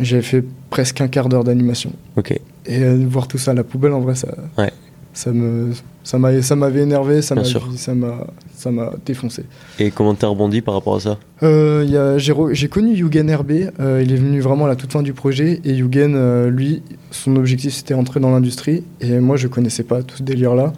J'avais 0.00 0.22
fait 0.22 0.44
presque 0.70 1.00
un 1.00 1.08
quart 1.08 1.28
d'heure 1.28 1.44
d'animation. 1.44 1.92
Ok. 2.16 2.30
Et 2.66 2.82
euh, 2.82 3.04
voir 3.08 3.26
tout 3.28 3.38
ça 3.38 3.50
à 3.50 3.54
la 3.54 3.64
poubelle, 3.64 3.92
en 3.92 4.00
vrai, 4.00 4.14
ça, 4.14 4.28
Ouais. 4.56 4.72
ça 5.12 5.32
me, 5.32 5.72
ça 6.04 6.18
m'a, 6.18 6.40
ça 6.42 6.56
m'avait 6.56 6.80
énervé, 6.82 7.20
ça 7.22 7.34
Bien 7.34 7.42
m'a, 7.42 7.48
sûr. 7.48 7.68
ça 7.76 7.94
m'a, 7.94 8.26
ça 8.60 8.70
m'a 8.70 8.92
défoncé. 9.06 9.44
Et 9.78 9.90
comment 9.90 10.14
t'as 10.14 10.26
rebondi 10.26 10.60
par 10.60 10.74
rapport 10.74 10.96
à 10.96 11.00
ça 11.00 11.18
Euh, 11.42 12.18
j'ai, 12.18 12.68
connu 12.68 12.94
Yugen 12.94 13.34
RB, 13.34 13.52
euh, 13.80 14.02
il 14.04 14.12
est 14.12 14.16
venu 14.16 14.40
vraiment 14.40 14.66
à 14.66 14.68
la 14.68 14.76
toute 14.76 14.92
fin 14.92 15.02
du 15.02 15.14
projet, 15.14 15.60
et 15.64 15.72
Yugen, 15.72 16.14
euh, 16.14 16.50
lui, 16.50 16.82
son 17.10 17.36
objectif 17.36 17.72
c'était 17.72 17.94
entrer 17.94 18.20
dans 18.20 18.30
l'industrie, 18.30 18.84
et 19.00 19.18
moi 19.18 19.36
je 19.38 19.48
connaissais 19.48 19.82
pas 19.82 20.02
tout 20.02 20.18
ce 20.18 20.22
délire-là, 20.22 20.74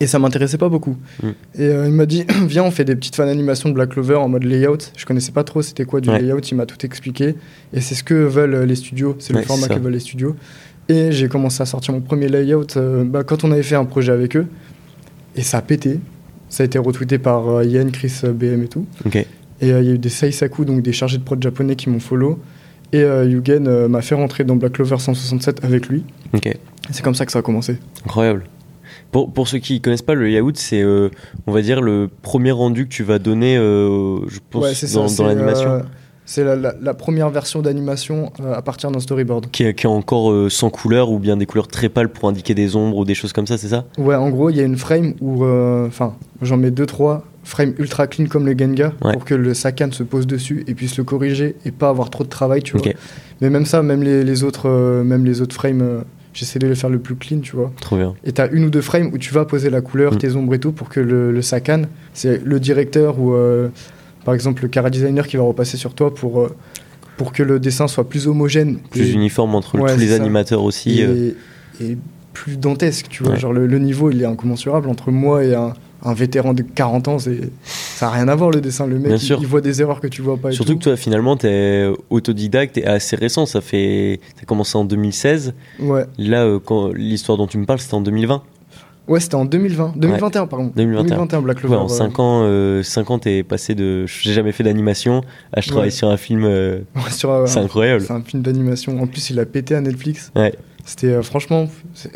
et 0.00 0.06
ça 0.06 0.18
m'intéressait 0.18 0.56
pas 0.58 0.70
beaucoup. 0.70 0.96
Mm. 1.22 1.28
Et 1.56 1.62
euh, 1.64 1.86
il 1.86 1.92
m'a 1.92 2.06
dit, 2.06 2.24
viens 2.46 2.64
on 2.64 2.70
fait 2.70 2.84
des 2.84 2.96
petites 2.96 3.16
fan 3.16 3.28
animations 3.28 3.68
de 3.68 3.74
Black 3.74 3.90
Clover 3.90 4.16
en 4.16 4.28
mode 4.28 4.44
layout, 4.44 4.78
je 4.96 5.04
connaissais 5.04 5.32
pas 5.32 5.44
trop 5.44 5.60
c'était 5.60 5.84
quoi 5.84 6.00
du 6.00 6.08
Ouais. 6.08 6.20
layout, 6.20 6.40
il 6.50 6.54
m'a 6.54 6.64
tout 6.64 6.84
expliqué, 6.86 7.34
et 7.74 7.80
c'est 7.82 7.94
ce 7.94 8.04
que 8.04 8.14
veulent 8.14 8.64
les 8.64 8.76
studios, 8.76 9.16
c'est 9.18 9.34
Ouais, 9.34 9.40
le 9.40 9.46
format 9.46 9.68
que 9.68 9.78
veulent 9.78 9.92
les 9.92 10.00
studios. 10.00 10.34
Et 10.88 11.10
j'ai 11.10 11.28
commencé 11.28 11.60
à 11.62 11.66
sortir 11.66 11.92
mon 11.92 12.00
premier 12.00 12.28
layout 12.28 12.78
bah, 13.06 13.24
quand 13.24 13.42
on 13.42 13.50
avait 13.50 13.64
fait 13.64 13.74
un 13.74 13.84
projet 13.84 14.12
avec 14.12 14.36
eux, 14.36 14.46
et 15.34 15.42
ça 15.42 15.58
a 15.58 15.62
pété. 15.62 16.00
Ça 16.48 16.62
a 16.62 16.66
été 16.66 16.78
retweeté 16.78 17.18
par 17.18 17.48
euh, 17.48 17.64
Yann, 17.64 17.90
Chris, 17.90 18.20
euh, 18.24 18.32
BM 18.32 18.62
et 18.62 18.68
tout. 18.68 18.86
Ok. 19.04 19.16
Et 19.16 19.26
euh, 19.72 19.80
il 19.80 19.86
y 19.86 19.90
a 19.90 19.94
eu 19.94 19.98
des 19.98 20.08
Seisaku, 20.08 20.64
donc 20.64 20.82
des 20.82 20.92
chargés 20.92 21.18
de 21.18 21.22
prod 21.24 21.42
japonais 21.42 21.76
qui 21.76 21.88
m'ont 21.90 22.00
follow. 22.00 22.38
Et 22.92 23.00
euh, 23.02 23.24
Yugen 23.24 23.66
euh, 23.66 23.88
m'a 23.88 24.00
fait 24.02 24.14
rentrer 24.14 24.44
dans 24.44 24.54
Black 24.56 24.72
Clover 24.72 24.98
167 24.98 25.64
avec 25.64 25.88
lui. 25.88 26.04
Ok. 26.34 26.46
Et 26.46 26.56
c'est 26.92 27.02
comme 27.02 27.14
ça 27.14 27.26
que 27.26 27.32
ça 27.32 27.40
a 27.40 27.42
commencé. 27.42 27.78
Incroyable. 28.04 28.44
Pour, 29.10 29.32
pour 29.32 29.48
ceux 29.48 29.58
qui 29.58 29.80
connaissent 29.80 30.02
pas, 30.02 30.14
le 30.14 30.26
layout, 30.26 30.52
c'est, 30.54 30.82
euh, 30.82 31.08
on 31.46 31.52
va 31.52 31.62
dire, 31.62 31.80
le 31.80 32.08
premier 32.22 32.52
rendu 32.52 32.84
que 32.84 32.90
tu 32.92 33.02
vas 33.02 33.18
donner, 33.18 33.56
euh, 33.56 34.20
je 34.28 34.38
pense, 34.50 34.82
Ouais, 34.82 34.88
dans, 35.16 35.26
l'animation. 35.26 35.70
euh, 35.70 35.80
c'est 36.26 36.44
la, 36.44 36.56
la- 36.56 36.74
la 36.82 36.92
première 36.92 37.30
version 37.30 37.62
d'animation 37.62 38.32
euh, 38.40 38.52
à 38.54 38.60
partir 38.60 38.90
d'un 38.90 39.00
storyboard. 39.00 39.46
Qui, 39.50 39.62
est, 39.64 39.74
qui 39.74 39.86
est 39.86 39.88
encore 39.88 40.30
euh, 40.32 40.50
sans 40.50 40.68
couleur 40.68 41.10
ou 41.10 41.18
bien 41.18 41.36
des 41.38 41.46
couleurs 41.46 41.68
très 41.68 41.88
pâles 41.88 42.08
pour 42.10 42.28
indiquer 42.28 42.52
des 42.54 42.76
ombres 42.76 42.98
ou 42.98 43.04
des 43.04 43.14
choses 43.14 43.32
comme 43.32 43.46
ça, 43.46 43.56
c'est 43.56 43.68
ça? 43.68 43.84
Ouais, 43.96 44.16
en 44.16 44.28
gros, 44.28 44.50
il 44.50 44.56
y 44.56 44.60
a 44.60 44.64
une 44.64 44.76
frame 44.76 45.14
où. 45.22 45.44
euh, 45.44 45.86
Enfin, 45.86 46.14
j'en 46.42 46.56
mets 46.58 46.70
2-3 46.70 47.22
frames 47.44 47.74
ultra 47.78 48.08
clean 48.08 48.26
comme 48.26 48.44
le 48.44 48.58
Genga 48.58 48.92
Ouais. 49.04 49.12
pour 49.12 49.24
que 49.24 49.34
le 49.34 49.54
Sakan 49.54 49.92
se 49.92 50.02
pose 50.02 50.26
dessus 50.26 50.64
et 50.66 50.74
puisse 50.74 50.98
le 50.98 51.04
corriger 51.04 51.54
et 51.64 51.70
pas 51.70 51.88
avoir 51.90 52.10
trop 52.10 52.24
de 52.24 52.28
travail, 52.28 52.62
tu 52.62 52.76
vois. 52.76 52.84
Mais 53.40 53.48
même 53.50 53.64
ça, 53.66 53.82
même 53.82 54.02
les, 54.02 54.24
les 54.24 54.42
autres, 54.42 54.68
même 55.04 55.24
les 55.24 55.40
autres 55.42 55.54
frames, 55.54 56.02
j'essaie 56.34 56.58
de 56.58 56.66
les 56.66 56.74
faire 56.74 56.90
le 56.90 56.98
plus 56.98 57.14
clean, 57.14 57.38
tu 57.38 57.54
vois. 57.54 57.70
Trop 57.80 57.96
bien. 57.96 58.14
Et 58.24 58.32
t'as 58.32 58.48
une 58.50 58.64
ou 58.64 58.70
deux 58.70 58.80
frames 58.80 59.10
où 59.12 59.18
tu 59.18 59.32
vas 59.32 59.44
poser 59.44 59.70
la 59.70 59.80
couleur, 59.80 60.14
Mm. 60.14 60.18
tes 60.18 60.34
ombres 60.34 60.54
et 60.54 60.58
tout 60.58 60.72
pour 60.72 60.88
que 60.88 60.98
le, 60.98 61.30
le 61.30 61.40
Sakan, 61.42 61.82
c'est 62.14 62.42
le 62.44 62.58
directeur 62.58 63.20
ou 63.20 63.32
par 64.26 64.34
exemple 64.34 64.62
le 64.62 64.68
cara 64.68 64.90
designer 64.90 65.26
qui 65.26 65.38
va 65.38 65.44
repasser 65.44 65.78
sur 65.78 65.94
toi 65.94 66.14
pour, 66.14 66.40
euh, 66.42 66.54
pour 67.16 67.32
que 67.32 67.42
le 67.42 67.58
dessin 67.58 67.86
soit 67.88 68.06
plus 68.08 68.26
homogène. 68.28 68.80
Plus 68.90 69.08
et, 69.08 69.12
uniforme 69.12 69.54
entre 69.54 69.78
Ouais, 69.78 69.94
tous 69.94 69.98
les 70.00 70.08
ça. 70.08 70.16
animateurs 70.16 70.62
aussi. 70.62 71.00
et, 71.00 71.04
euh, 71.04 71.30
et 71.80 71.96
plus 72.34 72.58
dantesque, 72.58 73.06
tu 73.08 73.22
vois. 73.22 73.32
Ouais. 73.32 73.38
Genre 73.38 73.52
le, 73.54 73.66
le 73.66 73.78
niveau 73.78 74.10
il 74.10 74.20
est 74.20 74.26
incommensurable 74.26 74.90
entre 74.90 75.10
moi 75.10 75.42
et 75.44 75.54
un, 75.54 75.72
un 76.02 76.12
vétéran 76.12 76.52
de 76.54 76.62
40 76.62 77.08
ans, 77.08 77.18
ça 77.18 77.30
n'a 78.02 78.10
rien 78.10 78.28
à 78.28 78.34
voir 78.34 78.50
le 78.50 78.60
dessin. 78.60 78.86
Le 78.86 78.96
mec 78.96 79.06
Bien 79.06 79.16
il, 79.16 79.20
sûr. 79.20 79.38
il 79.40 79.46
voit 79.46 79.60
des 79.62 79.80
erreurs 79.80 80.00
que 80.00 80.06
tu 80.08 80.20
vois 80.22 80.36
pas. 80.36 80.50
Surtout 80.52 80.72
tout. 80.72 80.78
que 80.80 80.84
toi, 80.84 80.96
finalement, 80.96 81.36
t'es 81.36 81.86
autodidacte 82.10 82.76
et 82.78 82.84
assez 82.84 83.16
récent. 83.16 83.46
Ça 83.46 83.60
fait. 83.62 84.20
T'as 84.38 84.44
commencé 84.44 84.76
en 84.76 84.84
2016. 84.84 85.54
Ouais, 85.80 86.04
Là, 86.18 86.44
euh, 86.44 86.58
l'histoire 86.94 87.38
dont 87.38 87.46
tu 87.46 87.56
me 87.58 87.64
parles, 87.64 87.78
c'était 87.80 87.94
en 87.94 88.00
2020. 88.02 88.42
Ouais 89.08 89.20
c'était 89.20 89.34
en 89.36 89.44
2020. 89.44 89.92
2021, 89.96 90.46
pardon. 90.46 90.72
2021. 90.74 91.40
Black 91.42 91.56
Ouais, 91.56 91.60
Clover. 91.62 91.76
en 91.76 91.84
euh, 91.84 91.88
5 91.88 92.18
ans, 92.18 92.42
euh, 92.44 92.82
ans, 93.08 93.18
t'es 93.18 93.42
passé 93.42 93.74
de. 93.74 94.06
J'ai 94.06 94.32
jamais 94.32 94.52
fait 94.52 94.64
d'animation 94.64 95.22
à 95.52 95.60
je 95.60 95.68
travaille 95.68 95.86
Ouais. 95.88 95.90
sur 95.90 96.08
un 96.10 96.16
film. 96.16 96.44
euh, 96.44 96.78
ouais, 96.96 97.02
euh, 97.24 97.46
c'est 97.46 97.58
incroyable. 97.60 98.02
C'est 98.02 98.12
un 98.12 98.22
film 98.22 98.42
d'animation. 98.42 99.00
En 99.00 99.06
plus, 99.06 99.30
il 99.30 99.38
a 99.40 99.46
pété 99.46 99.74
à 99.74 99.80
Netflix. 99.80 100.30
Ouais. 100.36 100.54
C'était 100.84 101.08
euh, 101.08 101.22
franchement, 101.22 101.68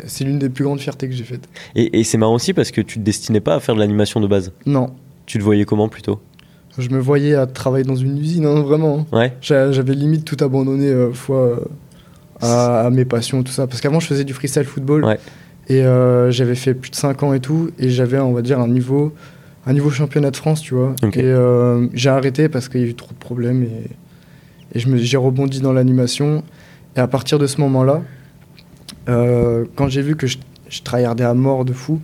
c'est 0.05 0.23
l'une 0.23 0.39
des 0.39 0.49
plus 0.49 0.63
grandes 0.63 0.79
fiertés 0.79 1.09
que 1.09 1.13
j'ai 1.15 1.23
faites. 1.25 1.47
Et, 1.75 1.99
et 1.99 2.03
c'est 2.05 2.17
marrant 2.17 2.35
aussi 2.35 2.53
parce 2.53 2.71
que 2.71 2.79
tu 2.81 2.99
te 2.99 3.03
destinais 3.03 3.41
pas 3.41 3.55
à 3.55 3.59
faire 3.59 3.75
de 3.75 3.79
l'animation 3.81 4.19
de 4.21 4.27
base. 4.27 4.53
Non, 4.65 4.91
Tu 5.25 5.37
te 5.37 5.43
voyais 5.43 5.65
comment 5.65 5.89
plutôt? 5.89 6.19
Je 6.77 6.87
me 6.89 6.99
voyais 6.99 7.35
à 7.35 7.47
travailler 7.47 7.83
dans 7.83 7.97
une 7.97 8.17
usine, 8.17 8.45
hein, 8.45 8.61
vraiment. 8.61 9.05
hein. 9.11 9.17
Ouais. 9.17 9.33
J'a- 9.41 9.73
J'avais 9.73 9.93
limite 9.93 10.23
tout 10.23 10.37
abandonné 10.41 10.89
foi 11.13 11.37
euh, 11.37 11.55
à, 12.39 12.85
à 12.85 12.89
mes 12.89 13.03
passions, 13.03 13.43
tout 13.43 13.51
ça. 13.51 13.67
Parce 13.67 13.81
qu'avant, 13.81 13.99
je 13.99 14.07
faisais 14.07 14.23
du 14.23 14.33
freestyle 14.33 14.63
football. 14.63 15.03
Ouais. 15.03 15.19
Et 15.67 15.83
euh, 15.83 16.31
j'avais 16.31 16.55
fait 16.55 16.73
plus 16.73 16.91
de 16.91 16.95
5 16.95 17.23
ans 17.23 17.33
et 17.33 17.39
tout. 17.39 17.71
Et 17.79 17.89
j'avais, 17.89 18.19
on 18.19 18.33
va 18.33 18.41
dire, 18.41 18.59
un 18.59 18.67
niveau, 18.67 19.13
un 19.65 19.73
niveau 19.73 19.89
championnat 19.89 20.31
de 20.31 20.37
France, 20.37 20.61
tu 20.61 20.73
vois. 20.73 20.95
Et 21.13 21.23
euh, 21.23 21.87
j'ai 21.93 22.09
arrêté 22.09 22.49
parce 22.49 22.69
qu'il 22.69 22.81
y 22.81 22.83
a 22.83 22.87
eu 22.87 22.95
trop 22.95 23.13
de 23.13 23.19
problèmes. 23.19 23.63
Et, 23.63 24.79
et 24.79 24.97
j'ai 24.97 25.17
rebondi 25.17 25.61
dans 25.61 25.73
l'animation. 25.73 26.43
Et 26.95 26.99
à 26.99 27.07
partir 27.07 27.39
de 27.39 27.47
ce 27.47 27.61
moment-là, 27.61 28.01
euh, 29.09 29.65
quand 29.75 29.87
j'ai 29.87 30.01
vu 30.01 30.15
que 30.15 30.27
je, 30.27 30.37
je 30.69 30.81
tryhardais 30.81 31.23
à 31.23 31.33
mort 31.33 31.65
de 31.65 31.73
fou, 31.73 32.01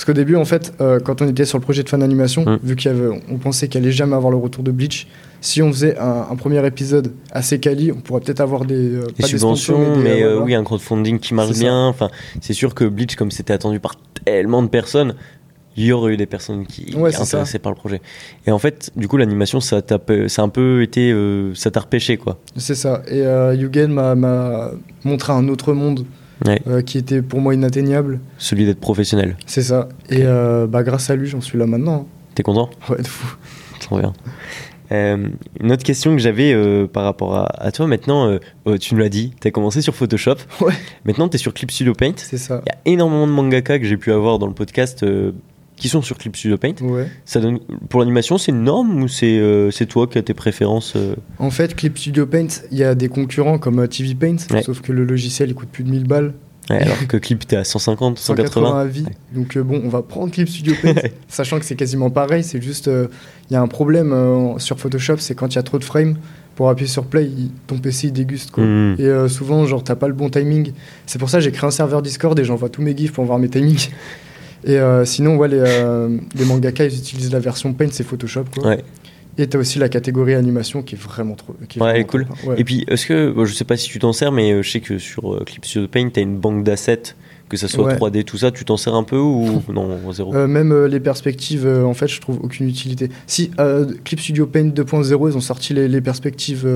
parce 0.00 0.06
qu'au 0.06 0.12
début, 0.14 0.36
en 0.36 0.46
fait, 0.46 0.72
euh, 0.80 0.98
quand 0.98 1.20
on 1.20 1.28
était 1.28 1.44
sur 1.44 1.58
le 1.58 1.62
projet 1.62 1.82
de 1.82 1.88
fan 1.90 2.02
animation, 2.02 2.46
Mm. 2.46 2.58
vu 2.62 2.74
qu'on 2.74 3.36
pensait 3.36 3.68
qu'il 3.68 3.82
allait 3.82 3.92
jamais 3.92 4.16
avoir 4.16 4.30
le 4.30 4.38
retour 4.38 4.64
de 4.64 4.70
Bleach, 4.70 5.06
si 5.42 5.60
on 5.60 5.70
faisait 5.70 5.98
un, 5.98 6.26
un 6.30 6.36
premier 6.36 6.66
épisode 6.66 7.12
assez 7.32 7.60
quali, 7.60 7.92
on 7.92 8.00
pourrait 8.00 8.22
peut-être 8.22 8.40
avoir 8.40 8.64
des, 8.64 8.94
euh, 8.94 9.04
Des 9.08 9.12
pas 9.24 9.26
subventions, 9.28 9.74
sponsors, 9.74 9.98
mais, 10.02 10.14
des, 10.16 10.22
euh, 10.22 10.24
euh, 10.24 10.30
voilà. 10.36 10.44
oui, 10.46 10.54
un 10.54 10.64
crowdfunding 10.64 11.18
qui 11.18 11.34
marche 11.34 11.52
bien. 11.58 11.86
Enfin, 11.86 12.08
c'est 12.40 12.54
sûr 12.54 12.74
que 12.74 12.86
Bleach, 12.86 13.14
comme 13.14 13.30
c'était 13.30 13.52
attendu 13.52 13.78
par 13.78 13.96
tellement 14.24 14.62
de 14.62 14.68
personnes, 14.68 15.16
il 15.76 15.84
y 15.84 15.92
aurait 15.92 16.14
eu 16.14 16.16
des 16.16 16.24
personnes 16.24 16.64
qui 16.66 16.96
Ouais, 16.96 17.12
ça. 17.12 17.24
intéressées 17.24 17.58
par 17.58 17.70
le 17.70 17.76
projet. 17.76 18.00
Et 18.46 18.52
en 18.52 18.58
fait, 18.58 18.90
du 18.96 19.06
coup, 19.06 19.18
l'animation, 19.18 19.60
ça 19.60 19.82
ça 20.28 20.40
a 20.42 20.44
un 20.46 20.48
peu 20.48 20.80
été, 20.82 21.14
ça 21.52 21.70
t'a 21.70 21.80
repêché 21.80 22.16
quoi. 22.16 22.38
C'est 22.56 22.74
ça. 22.74 23.02
Et 23.06 23.20
Yugen 23.58 23.92
m'a 23.92 24.70
montré 25.04 25.34
un 25.34 25.46
autre 25.48 25.74
monde 25.74 26.06
Ouais. 26.46 26.60
euh, 26.66 26.80
qui 26.82 26.96
était 26.98 27.20
pour 27.22 27.40
moi 27.40 27.54
inatteignable. 27.54 28.20
Celui 28.38 28.64
d'être 28.64 28.80
professionnel. 28.80 29.36
C'est 29.46 29.62
ça. 29.62 29.88
Et 30.08 30.22
euh, 30.22 30.66
bah, 30.66 30.82
grâce 30.82 31.10
à 31.10 31.16
lui, 31.16 31.26
j'en 31.26 31.40
suis 31.40 31.58
là 31.58 31.66
maintenant. 31.66 32.06
T'es 32.34 32.42
content? 32.42 32.70
Ouais, 32.88 32.98
de 32.98 33.06
fou. 33.06 33.36
Trop 33.80 33.98
bien. 33.98 34.12
Euh, 34.92 35.28
une 35.60 35.70
autre 35.70 35.84
question 35.84 36.12
que 36.16 36.18
j'avais 36.20 36.52
euh, 36.52 36.86
par 36.86 37.04
rapport 37.04 37.36
à, 37.36 37.44
à 37.62 37.70
toi, 37.70 37.86
maintenant, 37.86 38.38
euh, 38.66 38.76
tu 38.78 38.94
nous 38.94 39.00
l'as 39.00 39.08
dit, 39.08 39.32
tu 39.40 39.46
as 39.46 39.50
commencé 39.50 39.82
sur 39.82 39.94
Photoshop. 39.94 40.36
Ouais. 40.60 40.72
Maintenant, 41.04 41.28
tu 41.28 41.36
es 41.36 41.38
sur 41.38 41.54
Clip 41.54 41.70
Studio 41.70 41.92
Paint. 41.92 42.14
C'est 42.16 42.38
ça. 42.38 42.62
Il 42.66 42.70
y 42.70 42.72
a 42.72 42.94
énormément 42.94 43.26
de 43.26 43.32
mangaka 43.32 43.78
que 43.78 43.84
j'ai 43.84 43.96
pu 43.96 44.10
avoir 44.10 44.38
dans 44.38 44.46
le 44.46 44.54
podcast 44.54 45.04
qui 45.80 45.88
sont 45.88 46.02
sur 46.02 46.16
Clip 46.18 46.36
Studio 46.36 46.56
Paint. 46.58 46.74
Ouais. 46.82 47.08
Ça 47.24 47.40
donne, 47.40 47.58
pour 47.88 48.00
l'animation, 48.00 48.38
c'est 48.38 48.52
une 48.52 48.62
norme 48.62 49.02
ou 49.02 49.08
c'est 49.08 49.38
euh, 49.38 49.70
c'est 49.70 49.86
toi 49.86 50.06
qui 50.06 50.18
as 50.18 50.22
tes 50.22 50.34
préférences 50.34 50.92
euh 50.94 51.16
En 51.38 51.50
fait, 51.50 51.74
Clip 51.74 51.98
Studio 51.98 52.26
Paint, 52.26 52.46
il 52.70 52.78
y 52.78 52.84
a 52.84 52.94
des 52.94 53.08
concurrents 53.08 53.58
comme 53.58 53.80
euh, 53.80 53.86
TV 53.88 54.14
Paint, 54.14 54.36
Ouais. 54.52 54.62
sauf 54.62 54.80
que 54.82 54.92
le 54.92 55.04
logiciel 55.04 55.48
il 55.48 55.54
coûte 55.54 55.70
plus 55.70 55.82
de 55.82 55.90
1000 55.90 56.06
balles, 56.06 56.34
Ouais, 56.68 56.82
Alors 56.82 57.04
que 57.08 57.16
Clip, 57.16 57.44
t'es 57.46 57.56
à 57.56 57.64
150, 57.64 58.18
180 58.18 58.52
180 58.60 58.80
à 58.80 58.84
vie. 58.84 59.06
Donc 59.32 59.56
euh, 59.56 59.62
bon, 59.64 59.80
on 59.84 59.88
va 59.88 60.02
prendre 60.02 60.30
Clip 60.30 60.48
Studio 60.48 60.74
Paint, 60.80 60.94
sachant 61.28 61.58
que 61.58 61.64
c'est 61.64 61.74
quasiment 61.74 62.10
pareil. 62.10 62.44
C'est 62.44 62.62
juste, 62.62 62.88
il 62.88 63.52
y 63.52 63.56
a 63.56 63.60
un 63.60 63.66
problème 63.66 64.14
sur 64.58 64.78
Photoshop, 64.78 65.16
c'est 65.18 65.34
quand 65.34 65.48
il 65.48 65.56
y 65.56 65.58
a 65.58 65.64
trop 65.64 65.78
de 65.78 65.84
frames. 65.84 66.14
pour 66.54 66.68
appuyer 66.68 66.88
sur 66.90 67.06
play, 67.06 67.28
ton 67.66 67.78
PC 67.78 68.08
il 68.08 68.12
déguste 68.12 68.50
quoi. 68.50 68.62
Mhm. 68.64 68.96
Et 68.98 69.06
euh, 69.06 69.28
souvent, 69.28 69.64
genre, 69.66 69.82
t'as 69.82 69.96
pas 69.96 70.08
le 70.08 70.14
bon 70.14 70.28
timing. 70.28 70.72
C'est 71.06 71.18
pour 71.18 71.30
ça 71.30 71.38
que 71.38 71.44
j'ai 71.44 71.52
créé 71.52 71.66
un 71.66 71.70
serveur 71.72 72.02
Discord 72.02 72.38
et 72.38 72.44
j'envoie 72.44 72.68
tous 72.68 72.82
mes 72.82 72.94
gifs 72.96 73.12
pour 73.12 73.24
voir 73.24 73.38
mes 73.38 73.48
timings. 73.48 73.88
Et 74.64 74.78
euh, 74.78 75.04
sinon, 75.04 75.36
ouais, 75.36 75.48
les, 75.48 75.58
euh, 75.60 76.18
les 76.34 76.44
mangaka, 76.44 76.84
ils 76.84 76.96
utilisent 76.96 77.32
la 77.32 77.40
version 77.40 77.72
Paint, 77.72 77.88
c'est 77.92 78.04
Photoshop 78.04 78.44
quoi. 78.54 78.66
Ouais. 78.66 78.84
Et 79.38 79.46
t'as 79.46 79.58
aussi 79.58 79.78
la 79.78 79.88
catégorie 79.88 80.34
animation 80.34 80.82
qui 80.82 80.96
est 80.96 80.98
vraiment 80.98 81.34
trop. 81.34 81.54
Qui 81.68 81.78
est 81.78 81.82
Ouais, 81.82 81.90
vraiment 81.92 82.06
cool. 82.06 82.26
Ouais. 82.44 82.56
Et 82.60 82.64
puis, 82.64 82.84
est-ce 82.88 83.06
que, 83.06 83.30
bon, 83.30 83.46
je 83.46 83.54
sais 83.54 83.64
pas 83.64 83.76
si 83.76 83.88
tu 83.88 83.98
t'en 83.98 84.12
sers, 84.12 84.32
mais 84.32 84.52
euh, 84.52 84.62
je 84.62 84.70
sais 84.70 84.80
que 84.80 84.98
sur 84.98 85.42
Clip 85.46 85.64
Studio 85.64 85.88
Paint, 85.88 86.10
t'as 86.12 86.20
une 86.20 86.36
banque 86.36 86.62
d'assets, 86.64 87.14
que 87.50 87.56
ça 87.58 87.68
soit 87.68 87.84
Ouais. 87.84 87.96
3D, 87.96 88.24
tout 88.24 88.38
ça, 88.38 88.50
tu 88.50 88.64
t'en 88.64 88.78
sers 88.78 88.94
un 88.94 89.02
peu 89.02 89.18
ou 89.18 89.62
non, 89.72 89.90
zéro 90.12 90.34
Euh, 90.34 90.46
même 90.46 90.72
euh, 90.72 90.88
les 90.88 91.00
perspectives, 91.00 91.66
euh, 91.66 91.84
en 91.84 91.92
fait, 91.92 92.08
je 92.08 92.20
trouve 92.20 92.38
aucune 92.42 92.66
utilité. 92.68 93.10
Si, 93.26 93.50
Clip 94.04 94.18
Studio 94.20 94.46
Paint 94.46 94.68
2.0, 94.68 95.30
ils 95.30 95.36
ont 95.36 95.40
sorti 95.40 95.74
les, 95.74 95.88
les 95.88 96.00
perspectives 96.00 96.66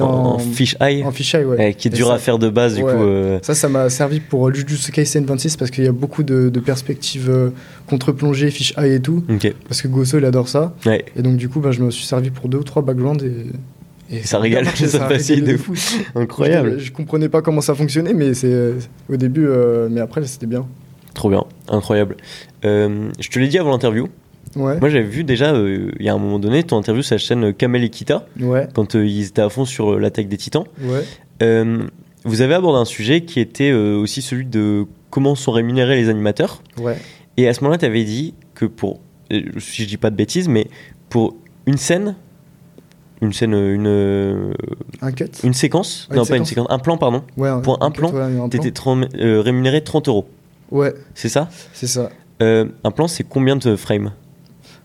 en, 0.00 0.04
en 0.04 0.38
fisheye, 0.38 1.04
en 1.04 1.10
fisheye, 1.12 1.44
ouais. 1.44 1.56
ouais, 1.56 1.74
qui 1.74 1.88
est 1.88 1.90
dur 1.90 2.08
ça- 2.08 2.14
à 2.14 2.18
faire 2.18 2.38
de 2.38 2.50
base, 2.50 2.74
du 2.74 2.82
Ouais. 2.82 2.92
coup. 2.92 3.44
Ça, 3.44 3.54
ça 3.54 3.68
m'a 3.68 3.88
servi 3.88 4.20
pour 4.20 4.52
Jujutsu 4.52 4.92
Kaisen 4.92 5.24
26 5.24 5.56
parce 5.56 5.70
qu'il 5.70 5.84
y 5.84 5.88
a 5.88 5.92
beaucoup 5.92 6.22
de, 6.22 6.48
de 6.50 6.60
perspectives 6.60 7.32
contre-plongée, 7.88 8.50
fisheye 8.50 8.94
et 8.94 9.00
tout. 9.00 9.22
Parce 9.68 9.80
que 9.82 9.88
Gosso, 9.88 10.18
il 10.18 10.24
adore 10.24 10.48
ça. 10.48 10.74
Et 11.16 11.22
donc, 11.22 11.36
du 11.36 11.48
coup, 11.48 11.60
bah, 11.60 11.70
je 11.70 11.80
me 11.82 11.90
suis 11.90 12.04
servi 12.04 12.30
pour 12.30 12.48
deux 12.48 12.58
ou 12.58 12.64
trois 12.64 12.82
backgrounds 12.82 13.24
et. 13.24 13.46
Et 14.10 14.22
ça 14.22 14.38
régale, 14.38 14.64
marché, 14.64 14.86
ça 14.86 15.04
a 15.04 15.08
facilite 15.08 15.44
régalé 15.44 15.58
de 15.58 15.62
fou. 15.62 15.74
Incroyable. 16.14 16.78
Je, 16.78 16.84
je 16.86 16.92
comprenais 16.92 17.28
pas 17.28 17.42
comment 17.42 17.60
ça 17.60 17.74
fonctionnait, 17.74 18.14
mais 18.14 18.32
c'est 18.34 18.72
au 19.08 19.16
début, 19.16 19.46
euh, 19.46 19.88
mais 19.90 20.00
après, 20.00 20.24
c'était 20.26 20.46
bien. 20.46 20.66
Trop 21.14 21.28
bien, 21.30 21.44
incroyable. 21.68 22.16
Euh, 22.64 23.10
je 23.20 23.28
te 23.28 23.38
l'ai 23.38 23.48
dit 23.48 23.58
avant 23.58 23.70
l'interview. 23.70 24.08
Ouais, 24.56 24.78
Moi, 24.80 24.88
j'avais 24.88 25.04
vu 25.04 25.24
déjà, 25.24 25.52
euh, 25.52 25.90
il 26.00 26.06
y 26.06 26.08
a 26.08 26.14
un 26.14 26.18
moment 26.18 26.38
donné, 26.38 26.62
ton 26.62 26.78
interview 26.78 27.02
sur 27.02 27.14
la 27.14 27.18
chaîne 27.18 27.52
Kamel 27.52 27.84
et 27.84 27.90
Kita, 27.90 28.26
ouais, 28.40 28.66
quand 28.74 28.94
ils 28.94 29.26
étaient 29.26 29.42
à 29.42 29.50
fond 29.50 29.64
sur 29.66 29.98
l'attaque 29.98 30.28
des 30.28 30.38
titans. 30.38 30.64
ouais. 30.82 31.04
Vous 32.24 32.40
avez 32.40 32.54
abordé 32.54 32.78
un 32.80 32.84
sujet 32.84 33.20
qui 33.22 33.38
était 33.40 33.72
aussi 33.72 34.22
celui 34.22 34.44
de 34.44 34.86
comment 35.08 35.34
sont 35.36 35.52
rémunérés 35.52 35.96
les 35.96 36.08
animateurs. 36.08 36.62
Ouais, 36.78 36.96
Et 37.36 37.46
à 37.48 37.54
ce 37.54 37.60
moment-là, 37.60 37.78
tu 37.78 37.84
avais 37.84 38.04
dit 38.04 38.34
que 38.54 38.64
pour, 38.66 39.00
si 39.30 39.82
je 39.84 39.88
dis 39.88 39.96
pas 39.96 40.10
de 40.10 40.16
bêtises, 40.16 40.48
mais 40.48 40.66
pour 41.10 41.36
une 41.66 41.76
scène, 41.78 42.16
une 43.20 43.32
scène, 43.32 43.54
euh, 43.54 43.74
une, 43.74 43.86
euh, 43.86 44.52
un 45.02 45.12
cut. 45.12 45.24
une 45.44 45.54
séquence, 45.54 46.06
Ouais, 46.10 46.16
non 46.16 46.22
une 46.24 46.28
pas 46.28 46.36
une 46.36 46.44
séquence. 46.44 46.66
un 46.70 46.78
plan, 46.78 46.96
pardon, 46.98 47.22
Ouais, 47.36 47.50
pour 47.62 47.82
un 47.82 47.90
plan, 47.90 48.12
ouais, 48.12 48.22
un 48.40 48.48
tu 48.48 48.56
étais 48.58 48.72
rémunéré 49.42 49.82
30 49.82 50.08
euros. 50.08 50.28
Ouais, 50.70 50.94
C'est 51.14 51.28
ça? 51.28 51.48
C'est 51.72 51.86
ça. 51.86 52.10
Euh, 52.42 52.66
Un 52.84 52.90
plan, 52.90 53.08
c'est 53.08 53.24
combien 53.24 53.56
de 53.56 53.74
frames? 53.76 54.12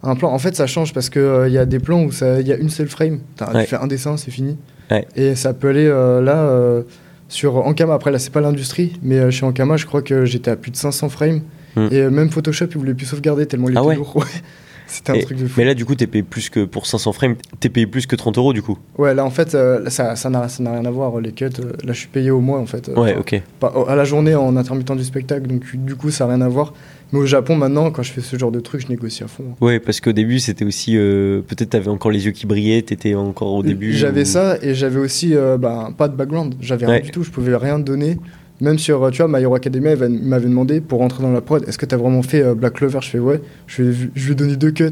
Un 0.02 0.16
plan, 0.16 0.32
en 0.34 0.40
fait, 0.40 0.56
ça 0.56 0.66
change 0.68 0.94
parce 0.94 1.10
qu'il 1.10 1.44
il 1.48 1.54
y 1.54 1.58
a 1.58 1.66
des 1.66 1.80
plans 1.80 2.04
où 2.04 2.12
ça- 2.12 2.42
il 2.42 2.48
y 2.48 2.52
a 2.52 2.58
une 2.58 2.70
seule 2.70 2.88
frame. 2.90 3.20
T'as- 3.36 3.63
fais 3.66 3.75
un 3.75 3.88
dessin, 3.88 4.18
c'est 4.18 4.32
fini. 4.32 4.58
Ouais. 4.92 5.08
Et 5.16 5.36
ça 5.36 5.54
peut 5.54 5.70
aller 5.70 5.86
euh, 5.88 6.22
là, 6.22 6.38
euh, 6.44 6.82
sur 7.30 7.56
Ankama. 7.66 7.94
Après, 7.94 8.12
là, 8.12 8.20
c'est 8.20 8.32
pas 8.34 8.42
l'industrie, 8.42 9.00
mais 9.02 9.20
euh, 9.20 9.32
chez 9.32 9.46
Ankama, 9.46 9.78
je 9.78 9.86
crois 9.86 10.02
que 10.02 10.25
j'étais 10.25 10.52
à 10.52 10.56
plus 10.56 10.72
de 10.72 10.75
500 10.78 11.10
frames. 11.10 11.42
Hmm. 11.75 11.88
Et 11.92 12.00
euh, 12.02 12.10
même 12.10 12.30
Photoshop, 12.30 12.66
il 12.72 12.78
voulait 12.78 12.94
plus 12.94 13.06
sauvegarder 13.06 13.46
tellement 13.46 13.70
il 13.70 13.78
Ah 13.78 13.82
était 13.82 13.90
ouais 13.90 13.96
lourd. 13.96 14.25
C'était 14.94 15.12
un 15.12 15.16
Et- 15.16 15.24
truc 15.24 15.38
de 15.40 15.48
fou. 15.48 15.54
Mais 15.58 15.66
là, 15.66 15.74
du 15.74 15.86
coup, 15.86 15.96
t'es 15.96 16.06
payé 16.08 16.24
plus 16.24 16.50
que 16.50 16.66
pour 16.66 16.86
500 16.86 17.14
frames, 17.14 17.36
t'es 17.60 17.70
payé 17.70 17.88
plus 17.88 18.06
que 18.06 18.16
30 18.16 18.38
euros, 18.38 18.54
du 18.54 18.62
coup. 18.62 18.78
Ouais, 18.98 19.14
là, 19.16 19.26
en 19.26 19.30
fait, 19.32 19.56
euh, 19.56 19.90
ça 19.90 20.16
ça 20.16 20.30
n'a 20.30 20.48
ça 20.48 20.62
n'a 20.62 20.72
rien 20.74 20.86
à 20.86 20.92
voir, 20.92 21.20
les 21.20 21.32
cuts. 21.32 21.46
euh, 21.46 21.72
Là, 21.84 21.94
je 21.94 22.00
suis 22.00 22.08
payé 22.10 22.30
au 22.32 22.40
mois, 22.42 22.60
en 22.60 22.66
fait. 22.68 22.90
euh, 22.90 22.96
Ouais, 23.02 23.16
ok. 23.18 23.42
pas- 23.60 23.74
à 23.88 23.96
la 23.96 24.04
journée 24.06 24.36
en 24.36 24.56
intermittent 24.56 24.92
du 24.96 25.04
spectacle, 25.04 25.48
donc 25.48 25.64
du 25.76 25.96
coup, 25.96 26.12
ça 26.12 26.26
n'a 26.28 26.36
rien 26.36 26.42
à 26.42 26.48
voir. 26.50 26.74
Mais 27.12 27.20
au 27.20 27.26
Japon, 27.26 27.56
maintenant, 27.56 27.92
quand 27.92 28.02
je 28.04 28.12
fais 28.12 28.22
ce 28.22 28.38
genre 28.38 28.52
de 28.52 28.60
truc, 28.60 28.82
je 28.82 28.88
négocie 28.88 29.24
à 29.24 29.28
fond. 29.28 29.44
Ouais, 29.62 29.80
parce 29.80 30.00
qu'au 30.02 30.14
début, 30.14 30.40
c'était 30.40 30.66
aussi. 30.66 30.98
euh, 30.98 31.42
Peut-être 31.48 31.72
t'avais 31.72 31.90
encore 31.90 32.12
les 32.12 32.26
yeux 32.26 32.32
qui 32.32 32.46
brillaient, 32.48 32.82
t'étais 32.82 33.14
encore 33.16 33.54
au 33.54 33.64
début. 33.64 33.94
J'avais 33.94 34.22
ou- 34.22 34.26
ça 34.26 34.58
et 34.62 34.74
j'avais 34.74 35.00
aussi 35.00 35.34
bah, 35.60 35.90
pas 35.98 36.08
de 36.08 36.16
background. 36.16 36.56
J'avais 36.62 36.86
rien 36.86 37.00
du 37.00 37.12
tout, 37.12 37.24
je 37.24 37.32
pouvais 37.32 37.56
rien 37.56 37.80
donner. 37.80 38.18
Même 38.63 38.79
sur, 38.79 39.03
euh, 39.03 39.10
tu 39.12 39.22
vois, 39.22 39.27
My 39.27 39.43
Hero 39.43 39.55
Academia, 39.55 39.91
il 39.93 40.10
m'avait 40.24 40.48
demandé 40.48 40.79
pour 40.79 41.00
rentrer 41.00 41.22
dans 41.22 41.34
la 41.34 41.41
prod, 41.41 41.67
est-ce 41.67 41.77
que 41.77 41.86
tu 41.86 41.93
as 41.96 41.98
vraiment 41.98 42.22
fait 42.24 42.41
euh, 42.41 42.55
Black 42.55 42.75
Clover? 42.75 43.00
Je 43.01 43.10
fais 43.10 43.20
ouais, 43.20 43.41
je, 43.67 43.84
lui 43.84 44.32
ai- 44.32 44.36
donné 44.36 44.55
deux 44.55 44.72
cuts. 44.72 44.89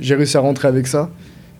J'ai 0.00 0.14
réussi 0.16 0.36
à 0.36 0.40
rentrer 0.40 0.66
avec 0.66 0.88
ça, 0.88 1.08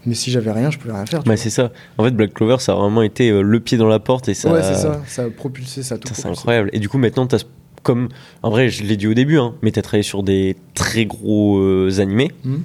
mais 0.07 0.15
si 0.17 0.33
j'avais 0.33 0.51
rien, 0.51 0.73
je 0.73 0.79
pouvais 0.79 0.93
rien 0.93 1.07
faire. 1.07 1.23
Bah, 1.23 1.37
c'est 1.37 1.51
ça. 1.51 1.71
En 1.99 2.05
fait, 2.05 2.11
Black 2.11 2.35
Clover, 2.35 2.57
ça 2.59 2.73
a 2.73 2.75
vraiment 2.75 3.03
été 3.03 3.31
euh, 3.31 3.43
le 3.43 3.61
pied 3.61 3.79
dans 3.79 3.87
la 3.87 4.01
porte 4.01 4.29
et 4.29 4.35
ça. 4.35 4.53
Ouais, 4.53 4.61
c'est 4.61 4.75
ça, 4.75 5.01
ça 5.07 5.23
a 5.27 5.31
propulsé, 5.31 5.85
ça 5.85 5.95
a 5.95 5.99
tout 5.99 6.13
C'est 6.13 6.27
incroyable. 6.27 6.69
Et 6.73 6.81
du 6.81 6.89
coup, 6.89 6.99
maintenant, 6.99 7.27
t'as. 7.29 7.45
Comme. 7.85 8.09
En 8.43 8.51
vrai, 8.51 8.69
je 8.69 8.83
l'ai 8.83 8.97
dit 8.97 9.07
au 9.07 9.15
début, 9.15 9.39
hein, 9.39 9.55
mais 9.63 9.71
t'as 9.71 9.83
travaillé 9.83 10.03
sur 10.03 10.25
des 10.25 10.57
très 10.75 11.07
gros 11.07 11.59
euh, 11.61 12.01
animés. 12.01 12.33
Mhm. 12.45 12.63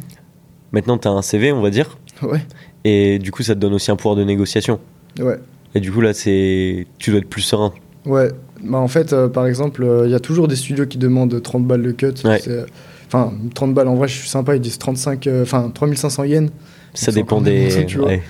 Maintenant, 0.71 0.97
t'as 0.97 1.11
un 1.11 1.21
CV, 1.21 1.51
on 1.51 1.61
va 1.61 1.69
dire. 1.69 1.99
Ouais, 2.23 2.39
Et 2.83 3.19
du 3.19 3.31
coup, 3.31 3.43
ça 3.43 3.53
te 3.53 3.59
donne 3.59 3.73
aussi 3.75 3.91
un 3.91 3.95
pouvoir 3.95 4.15
de 4.15 4.23
négociation. 4.23 4.79
ouais. 5.19 5.37
Et 5.75 5.79
du 5.79 5.91
coup, 5.91 6.01
là, 6.01 6.13
c'est. 6.15 6.87
Tu 6.97 7.11
dois 7.11 7.19
être 7.19 7.29
plus 7.29 7.43
serein. 7.43 7.71
Ouais, 8.05 8.29
bah 8.63 8.77
en 8.77 8.87
fait, 8.87 9.13
euh, 9.13 9.27
par 9.27 9.45
exemple, 9.47 9.83
euh, 9.83 10.03
il 10.05 10.11
y 10.11 10.15
a 10.15 10.19
toujours 10.19 10.47
des 10.47 10.55
studios 10.55 10.85
qui 10.85 10.97
demandent 10.97 11.41
30 11.41 11.65
balles 11.65 11.83
de 11.83 11.91
cut. 11.91 12.13
Ouais. 12.25 12.39
C'est- 12.39 12.65
Enfin, 13.07 13.33
30 13.53 13.73
balles, 13.73 13.89
en 13.89 13.95
vrai, 13.95 14.07
je 14.07 14.13
suis 14.17 14.29
sympa, 14.29 14.55
ils 14.55 14.61
disent 14.61 14.77
35, 14.77 15.27
euh, 15.27 15.43
enfin 15.43 15.69
3500 15.73 16.23
yens. 16.23 16.49
Ça 16.93 17.11
dépend 17.11 17.41
des. 17.41 17.67
des- 17.67 17.85
tu 17.85 17.97
vois. 17.97 18.07
ouais. 18.07 18.21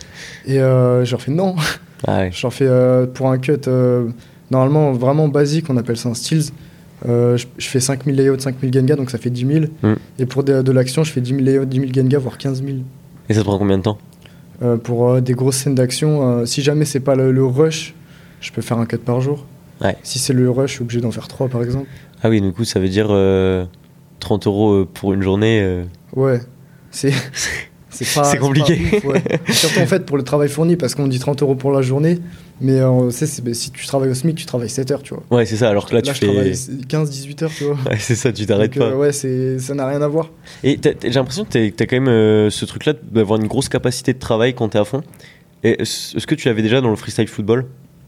Et 0.47 0.59
euh, 0.59 1.05
je 1.05 1.11
leur 1.11 1.21
fais 1.21 1.31
non. 1.31 1.55
Ah 2.07 2.21
ouais. 2.21 2.29
Je 2.33 2.41
leur 2.41 2.51
fais 2.51 2.65
euh, 2.67 3.05
pour 3.05 3.29
un 3.29 3.37
cut 3.37 3.51
euh, 3.67 4.07
normalement 4.49 4.91
vraiment 4.91 5.27
basique, 5.27 5.65
on 5.69 5.77
appelle 5.77 5.97
ça 5.97 6.09
un 6.09 6.15
stills. 6.15 6.49
Euh, 7.07 7.37
je, 7.37 7.45
je 7.59 7.67
fais 7.67 7.79
5000 7.79 8.15
layouts, 8.15 8.39
5000 8.39 8.73
genga, 8.73 8.95
donc 8.95 9.11
ça 9.11 9.19
fait 9.19 9.29
10 9.29 9.45
000. 9.45 9.65
Mm. 9.83 9.93
Et 10.17 10.25
pour 10.25 10.43
de, 10.43 10.63
de 10.63 10.71
l'action, 10.71 11.03
je 11.03 11.11
fais 11.11 11.21
10 11.21 11.29
000 11.35 11.41
layouts, 11.43 11.65
10 11.65 11.79
000 11.79 11.91
genga, 11.93 12.17
voire 12.17 12.39
15 12.39 12.63
000. 12.63 12.77
Et 13.29 13.33
ça 13.35 13.41
te 13.41 13.45
prend 13.45 13.59
combien 13.59 13.77
de 13.77 13.83
temps? 13.83 13.99
Euh, 14.63 14.77
pour 14.77 15.09
euh, 15.11 15.21
des 15.21 15.33
grosses 15.33 15.57
scènes 15.57 15.75
d'action, 15.75 16.39
euh, 16.39 16.45
si 16.47 16.63
jamais 16.63 16.85
c'est 16.85 16.99
pas 17.01 17.13
le, 17.13 17.31
le 17.31 17.45
rush, 17.45 17.93
je 18.39 18.51
peux 18.51 18.63
faire 18.63 18.79
un 18.79 18.87
cut 18.87 18.97
par 18.97 19.21
jour. 19.21 19.45
Ouais. 19.81 19.95
Si 20.03 20.19
c'est 20.19 20.33
le 20.33 20.49
rush, 20.49 20.69
je 20.71 20.75
suis 20.75 20.83
obligé 20.83 21.01
d'en 21.01 21.11
faire 21.11 21.27
3 21.27 21.47
par 21.49 21.63
exemple. 21.63 21.87
Ah 22.23 22.29
oui, 22.29 22.39
du 22.41 22.51
coup, 22.51 22.63
ça 22.65 22.79
veut 22.79 22.89
dire 22.89 23.07
euh, 23.09 23.65
30 24.19 24.47
euros 24.47 24.73
euh, 24.73 24.87
pour 24.91 25.13
une 25.13 25.21
journée. 25.23 25.59
euh, 25.61 25.83
Ouais, 26.15 26.39
c'est. 26.91 27.11
C'est 27.93 28.37
compliqué. 28.39 28.77
pas 28.77 28.97
ouf, 28.97 29.03
ouais. 29.03 29.21
Surtout 29.53 29.81
en 29.81 29.85
fait 29.85 30.05
pour 30.05 30.15
le 30.15 30.23
travail 30.23 30.47
fourni, 30.47 30.77
parce 30.77 30.95
qu'on 30.95 31.07
dit 31.07 31.19
30 31.19 31.41
euros 31.43 31.55
pour 31.55 31.71
la 31.73 31.81
journée, 31.81 32.19
mais 32.61 32.79
euh, 32.79 33.09
c'est- 33.11 33.53
si 33.53 33.69
tu 33.71 33.85
travailles 33.85 34.09
au 34.09 34.13
SMIC, 34.13 34.33
tu 34.37 34.45
travailles 34.45 34.69
7 34.69 34.91
heures, 34.91 35.03
tu 35.03 35.13
vois. 35.13 35.23
Ouais, 35.29 35.45
c'est 35.45 35.57
ça. 35.57 35.69
Alors 35.69 35.85
que 35.87 35.93
là, 35.95 36.01
Là, 36.03 36.13
tu 36.13 36.25
travaille 36.25 36.55
fais. 36.55 36.71
15-18 36.87 37.43
heures, 37.43 37.51
tu 37.55 37.65
vois. 37.65 37.75
Ouais, 37.85 37.97
c'est 37.99 38.15
ça, 38.15 38.31
tu 38.31 38.45
t'arrêtes 38.45 38.77
euh, 38.77 38.91
pas. 38.91 38.95
ouais, 38.95 39.11
c'est, 39.11 39.59
ça 39.59 39.75
n'a 39.75 39.85
rien 39.87 40.01
à 40.01 40.07
voir. 40.07 40.29
Et 40.63 40.79
j'ai 41.03 41.09
l'impression 41.09 41.43
que 41.43 41.49
t'as 41.69 41.83
as 41.83 41.87
quand 41.87 41.97
même 41.97 42.07
euh, 42.07 42.49
ce 42.49 42.63
truc-là 42.63 42.93
d'avoir 43.11 43.39
une 43.41 43.47
grosse 43.47 43.67
capacité 43.67 44.13
de 44.13 44.19
travail 44.19 44.53
quand 44.55 44.69
t'es 44.69 44.79
à 44.79 44.85
fond. 44.85 45.03
Et 45.63 45.81
est-ce 45.81 46.25
que 46.25 46.33
tu 46.35 46.47
l'avais 46.47 46.61
déjà 46.61 46.79
dans 46.79 46.89
le 46.91 46.95
freestyle 46.95 47.27
football? 47.27 47.65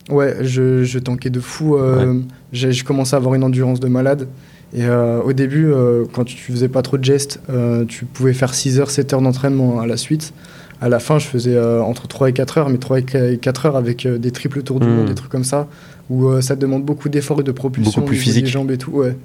Ouais, 0.10 0.36
je, 0.42 0.84
je 0.84 1.00
tankais 1.00 1.30
de 1.30 1.40
fou. 1.40 1.78
euh, 1.78 2.20
j'ai, 2.52 2.72
j'ai 2.72 2.84
commencé 2.84 3.14
à 3.16 3.18
avoir 3.18 3.36
une 3.36 3.44
endurance 3.44 3.80
de 3.80 3.88
malade. 3.88 4.28
Et 4.76 4.84
euh, 4.86 5.22
au 5.22 5.34
début, 5.34 5.68
euh, 5.72 6.04
quand 6.12 6.24
tu 6.24 6.36
faisais 6.36 6.68
pas 6.68 6.82
trop 6.82 6.98
de 6.98 7.04
gestes, 7.04 7.40
euh, 7.50 7.86
tu 7.86 8.06
pouvais 8.06 8.34
faire 8.34 8.54
6 8.54 8.80
heures, 8.80 8.90
7 8.90 9.14
heures 9.14 9.22
d'entraînement 9.22 9.80
à 9.80 9.86
la 9.88 9.98
suite. 9.98 10.34
À 10.82 10.90
la 10.90 11.00
fin, 11.00 11.20
je 11.20 11.28
faisais 11.28 11.58
entre 11.80 12.08
3 12.08 12.30
et 12.30 12.34
4 12.34 12.58
heures, 12.58 12.70
mais 12.70 12.78
3 12.80 13.00
et 13.00 13.38
4 13.38 13.66
heures 13.68 13.76
avec 13.78 14.06
des 14.06 14.32
triples 14.32 14.64
tours 14.64 14.80
du 14.82 14.88
Mhm. 14.88 14.94
monde, 14.96 15.06
des 15.08 15.16
trucs 15.16 15.32
comme 15.32 15.46
ça, 15.46 15.68
où 16.10 16.42
ça 16.42 16.56
demande 16.58 16.84
beaucoup 16.84 17.08
d'efforts 17.08 17.40
et 17.40 17.44
de 17.44 17.52
propulsion. 17.54 18.02
Beaucoup 18.02 18.10
plus 18.10 18.18
physique. 18.18 18.46
Des 18.46 18.50
jambes 18.52 18.72
et 18.72 18.78
tout, 18.78 18.92
ouais. 18.92 19.16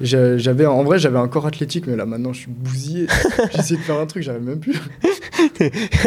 J'avais, 0.00 0.66
en 0.66 0.82
vrai, 0.82 0.98
j'avais 0.98 1.18
un 1.18 1.28
corps 1.28 1.46
athlétique, 1.46 1.86
mais 1.86 1.94
là 1.96 2.04
maintenant, 2.06 2.32
je 2.32 2.40
suis 2.40 2.50
bousillé. 2.50 3.06
Essayé 3.58 3.76
de 3.78 3.84
faire 3.84 3.98
un 4.00 4.06
truc, 4.06 4.22
j'arrive 4.24 4.42
même 4.44 4.58
plus. 4.58 4.74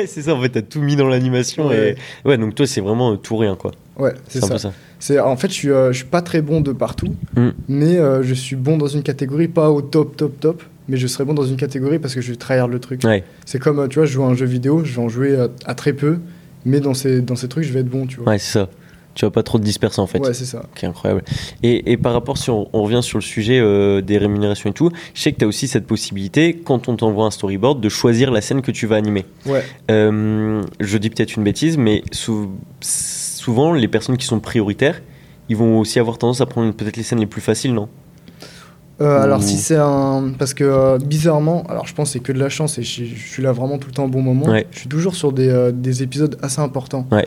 C'est 0.07 0.21
ça, 0.23 0.33
en 0.35 0.41
fait, 0.41 0.49
t'as 0.49 0.61
tout 0.61 0.81
mis 0.81 0.95
dans 0.95 1.07
l'animation. 1.07 1.67
Ouais. 1.69 1.95
Et... 2.25 2.27
ouais, 2.27 2.37
donc 2.37 2.55
toi, 2.55 2.67
c'est 2.67 2.81
vraiment 2.81 3.15
tout 3.15 3.37
rien, 3.37 3.55
quoi. 3.55 3.71
Ouais, 3.99 4.13
c'est 4.27 4.43
ça. 4.43 4.71
C'est 4.99 5.19
en 5.19 5.35
fait, 5.37 5.47
je 5.49 5.53
suis, 5.53 5.69
euh, 5.69 5.91
je 5.91 5.97
suis 5.97 6.05
pas 6.07 6.21
très 6.21 6.41
bon 6.41 6.61
de 6.61 6.71
partout, 6.71 7.15
Mm. 7.35 7.49
mais 7.67 7.97
euh, 7.97 8.23
je 8.23 8.33
suis 8.33 8.55
bon 8.55 8.77
dans 8.77 8.87
une 8.87 9.03
catégorie, 9.03 9.47
pas 9.47 9.69
au 9.69 9.81
top, 9.81 10.15
top, 10.17 10.39
top, 10.39 10.63
mais 10.87 10.97
je 10.97 11.05
serais 11.07 11.25
bon 11.25 11.33
dans 11.33 11.45
une 11.45 11.57
catégorie 11.57 11.99
parce 11.99 12.15
que 12.15 12.21
je 12.21 12.33
tryhard 12.33 12.67
le 12.67 12.79
truc. 12.79 13.01
Ouais. 13.03 13.23
C'est 13.45 13.59
comme, 13.59 13.79
euh, 13.79 13.87
tu 13.87 13.99
vois, 13.99 14.05
je 14.05 14.13
joue 14.13 14.23
à 14.23 14.27
un 14.27 14.35
jeu 14.35 14.45
vidéo, 14.45 14.83
je 14.83 14.93
vais 14.93 15.01
en 15.01 15.09
jouer 15.09 15.37
à, 15.37 15.47
à 15.65 15.75
très 15.75 15.93
peu, 15.93 16.17
mais 16.65 16.79
dans 16.79 16.93
ces, 16.93 17.21
dans 17.21 17.35
ces 17.35 17.47
trucs, 17.47 17.63
je 17.63 17.71
vais 17.73 17.81
être 17.81 17.89
bon, 17.89 18.07
tu 18.07 18.17
vois. 18.17 18.29
Ouais, 18.31 18.39
c'est 18.39 18.53
ça. 18.59 18.69
Tu 19.15 19.25
vas 19.25 19.31
pas 19.31 19.43
trop 19.43 19.57
te 19.57 19.63
disperser, 19.63 19.99
en 19.99 20.07
fait. 20.07 20.19
Ouais, 20.19 20.33
c'est 20.33 20.45
ça. 20.45 20.59
Ok, 20.73 20.83
incroyable. 20.83 21.23
Et, 21.61 21.91
et 21.91 21.97
par 21.97 22.13
rapport, 22.13 22.37
si 22.37 22.49
on, 22.51 22.69
on 22.71 22.83
revient 22.83 23.01
sur 23.03 23.17
le 23.17 23.23
sujet 23.23 23.59
euh, 23.59 23.99
des 24.01 24.17
rémunérations 24.17 24.69
et 24.69 24.73
tout, 24.73 24.91
je 25.13 25.21
sais 25.21 25.33
que 25.33 25.39
tu 25.39 25.43
as 25.43 25.47
aussi 25.47 25.67
cette 25.67 25.87
possibilité, 25.87 26.55
quand 26.63 26.87
on 26.87 26.95
t'envoie 26.95 27.25
un 27.25 27.31
storyboard, 27.31 27.81
de 27.81 27.89
choisir 27.89 28.31
la 28.31 28.39
scène 28.39 28.61
que 28.61 28.71
tu 28.71 28.85
vas 28.87 28.95
animer. 28.95 29.25
Ouais. 29.45 29.63
Je 29.89 30.97
dis 30.97 31.09
peut-être 31.09 31.35
une 31.35 31.43
bêtise, 31.43 31.77
mais 31.77 32.03
sou- 32.11 32.51
souvent, 33.39 33.73
les 33.73 33.87
personnes 33.87 34.17
qui 34.17 34.25
sont 34.25 34.39
prioritaires, 34.39 35.01
ils 35.49 35.55
vont 35.57 35.79
aussi 35.79 35.99
avoir 35.99 36.17
tendance 36.17 36.41
à 36.41 36.45
prendre 36.45 36.71
peut-être 36.73 36.97
les 36.97 37.03
scènes 37.03 37.19
les 37.19 37.25
plus 37.25 37.41
faciles, 37.41 37.73
non? 37.73 37.87
Euh, 39.01 39.21
Alors 39.21 39.41
si 39.41 39.55
c'est 39.57 39.77
un... 39.77 40.33
Parce 40.37 40.53
que 40.53 40.65
euh, 40.65 40.97
bizarrement, 40.97 41.63
alors 41.69 41.87
je 41.87 41.93
pense 41.95 42.09
que 42.09 42.13
c'est 42.13 42.19
que 42.19 42.33
de 42.33 42.39
la 42.39 42.49
chance 42.49 42.77
et 42.77 42.83
je, 42.83 43.05
je 43.05 43.27
suis 43.31 43.41
là 43.41 43.53
vraiment 43.53 43.77
tout 43.77 43.87
le 43.87 43.93
temps 43.93 44.03
au 44.05 44.09
bon 44.09 44.21
moment. 44.21 44.47
Ouais. 44.47 44.67
Je 44.71 44.79
suis 44.79 44.89
toujours 44.89 45.15
sur 45.15 45.31
des, 45.31 45.47
euh, 45.47 45.71
des 45.71 46.03
épisodes 46.03 46.37
assez 46.41 46.59
importants. 46.59 47.07
Ouais. 47.11 47.25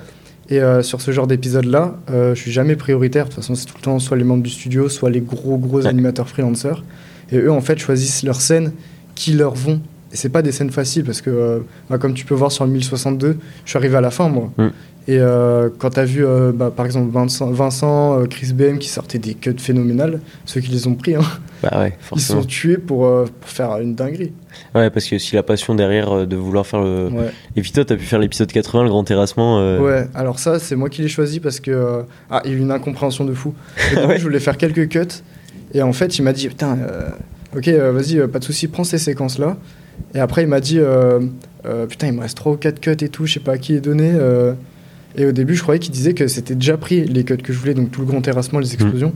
Et 0.50 0.60
sur 0.82 1.00
ce 1.00 1.12
genre 1.12 1.26
d'épisode-là, 1.26 1.94
je 2.08 2.34
suis 2.34 2.52
jamais 2.52 2.76
prioritaire. 2.76 3.24
De 3.24 3.30
toute 3.30 3.36
façon, 3.36 3.54
c'est 3.54 3.64
tout 3.64 3.76
le 3.78 3.82
temps 3.82 3.98
soit 3.98 4.18
les 4.18 4.24
membres 4.24 4.42
du 4.42 4.50
studio, 4.50 4.90
soit 4.90 5.08
les 5.08 5.22
gros 5.22 5.56
gros 5.56 5.80
Ouais. 5.80 5.86
animateurs 5.86 6.28
freelancers. 6.28 6.84
Et 7.30 7.38
eux, 7.38 7.50
en 7.52 7.62
fait, 7.62 7.78
choisissent 7.78 8.22
leurs 8.22 8.42
scènes 8.42 8.72
qui 9.14 9.32
leur 9.32 9.54
vont. 9.54 9.80
Et 10.12 10.16
c'est 10.16 10.28
pas 10.28 10.42
des 10.42 10.52
scènes 10.52 10.70
faciles 10.70 11.04
parce 11.04 11.22
que, 11.22 11.30
euh, 11.30 11.58
bah, 11.88 11.96
comme 11.96 12.12
tu 12.12 12.26
peux 12.26 12.34
voir 12.34 12.52
sur 12.52 12.66
le 12.66 12.70
1062, 12.70 13.38
je 13.64 13.70
suis 13.70 13.78
arrivé 13.78 13.96
à 13.96 14.02
la 14.02 14.10
fin, 14.10 14.28
moi. 14.28 14.50
Mm. 14.58 14.68
Et 15.08 15.18
euh, 15.18 15.68
quand 15.78 15.90
tu 15.90 16.00
as 16.00 16.04
vu, 16.04 16.24
euh, 16.24 16.52
bah, 16.52 16.70
par 16.74 16.84
exemple, 16.86 17.10
Vincent, 17.10 17.50
Vincent 17.50 18.24
Chris 18.28 18.52
BM 18.52 18.78
qui 18.78 18.88
sortaient 18.88 19.18
des 19.18 19.34
cuts 19.34 19.54
phénoménales, 19.58 20.20
ceux 20.44 20.60
qui 20.60 20.70
les 20.70 20.86
ont 20.86 20.94
pris, 20.94 21.14
hein, 21.14 21.22
Bah 21.62 21.80
ouais, 21.80 21.96
ils 22.14 22.20
sont 22.20 22.44
tués 22.44 22.76
pour, 22.76 23.08
pour 23.24 23.50
faire 23.50 23.78
une 23.78 23.94
dinguerie. 23.94 24.32
Ouais, 24.74 24.90
parce 24.90 25.06
que 25.06 25.16
si 25.16 25.34
la 25.34 25.42
passion 25.42 25.74
derrière 25.74 26.26
de 26.26 26.36
vouloir 26.36 26.66
faire 26.66 26.82
le. 26.82 27.08
Ouais. 27.08 27.32
Et 27.56 27.62
puis 27.62 27.72
toi, 27.72 27.84
t'as 27.84 27.96
pu 27.96 28.04
faire 28.04 28.18
l'épisode 28.18 28.52
80, 28.52 28.84
le 28.84 28.90
grand 28.90 29.02
terrassement. 29.02 29.80
Ouais, 29.80 30.06
alors 30.14 30.38
ça, 30.38 30.58
c'est 30.58 30.76
moi 30.76 30.90
qui 30.90 31.00
l'ai 31.00 31.08
choisi 31.08 31.40
parce 31.40 31.58
que. 31.58 32.04
Ah, 32.30 32.42
il 32.44 32.50
y 32.50 32.54
a 32.54 32.56
eu 32.58 32.60
une 32.60 32.70
incompréhension 32.70 33.24
de 33.24 33.32
fou. 33.32 33.54
Début, 33.90 34.06
Ouais. 34.06 34.18
Je 34.18 34.22
voulais 34.22 34.40
faire 34.40 34.58
quelques 34.58 34.88
cuts. 34.88 35.22
Et 35.72 35.80
en 35.80 35.94
fait, 35.94 36.18
il 36.18 36.22
m'a 36.22 36.34
dit 36.34 36.48
Putain, 36.48 36.78
ok, 37.56 37.66
vas-y, 37.66 38.28
pas 38.28 38.38
de 38.38 38.44
souci, 38.44 38.68
prends 38.68 38.84
ces 38.84 38.98
séquences-là. 38.98 39.56
Et 40.14 40.18
après, 40.20 40.42
il 40.42 40.48
m'a 40.48 40.60
dit 40.60 40.78
euh, 40.78 41.20
euh, 41.66 41.86
Putain, 41.86 42.08
il 42.08 42.12
me 42.14 42.20
reste 42.20 42.36
3 42.36 42.52
ou 42.52 42.56
4 42.56 42.80
cuts 42.80 42.90
et 43.00 43.08
tout, 43.08 43.26
je 43.26 43.34
sais 43.34 43.40
pas 43.40 43.52
à 43.52 43.58
qui 43.58 43.72
les 43.72 43.80
donner. 43.80 44.12
euh. 44.14 44.52
Et 45.16 45.26
au 45.26 45.32
début, 45.32 45.54
je 45.54 45.62
croyais 45.62 45.78
qu'il 45.78 45.92
disait 45.92 46.14
que 46.14 46.26
c'était 46.26 46.54
déjà 46.54 46.76
pris 46.78 47.04
les 47.04 47.24
cuts 47.24 47.36
que 47.36 47.52
je 47.52 47.58
voulais, 47.58 47.74
donc 47.74 47.90
tout 47.90 48.00
le 48.00 48.06
grand 48.06 48.20
terrassement, 48.22 48.58
les 48.58 48.72
explosions. 48.74 49.12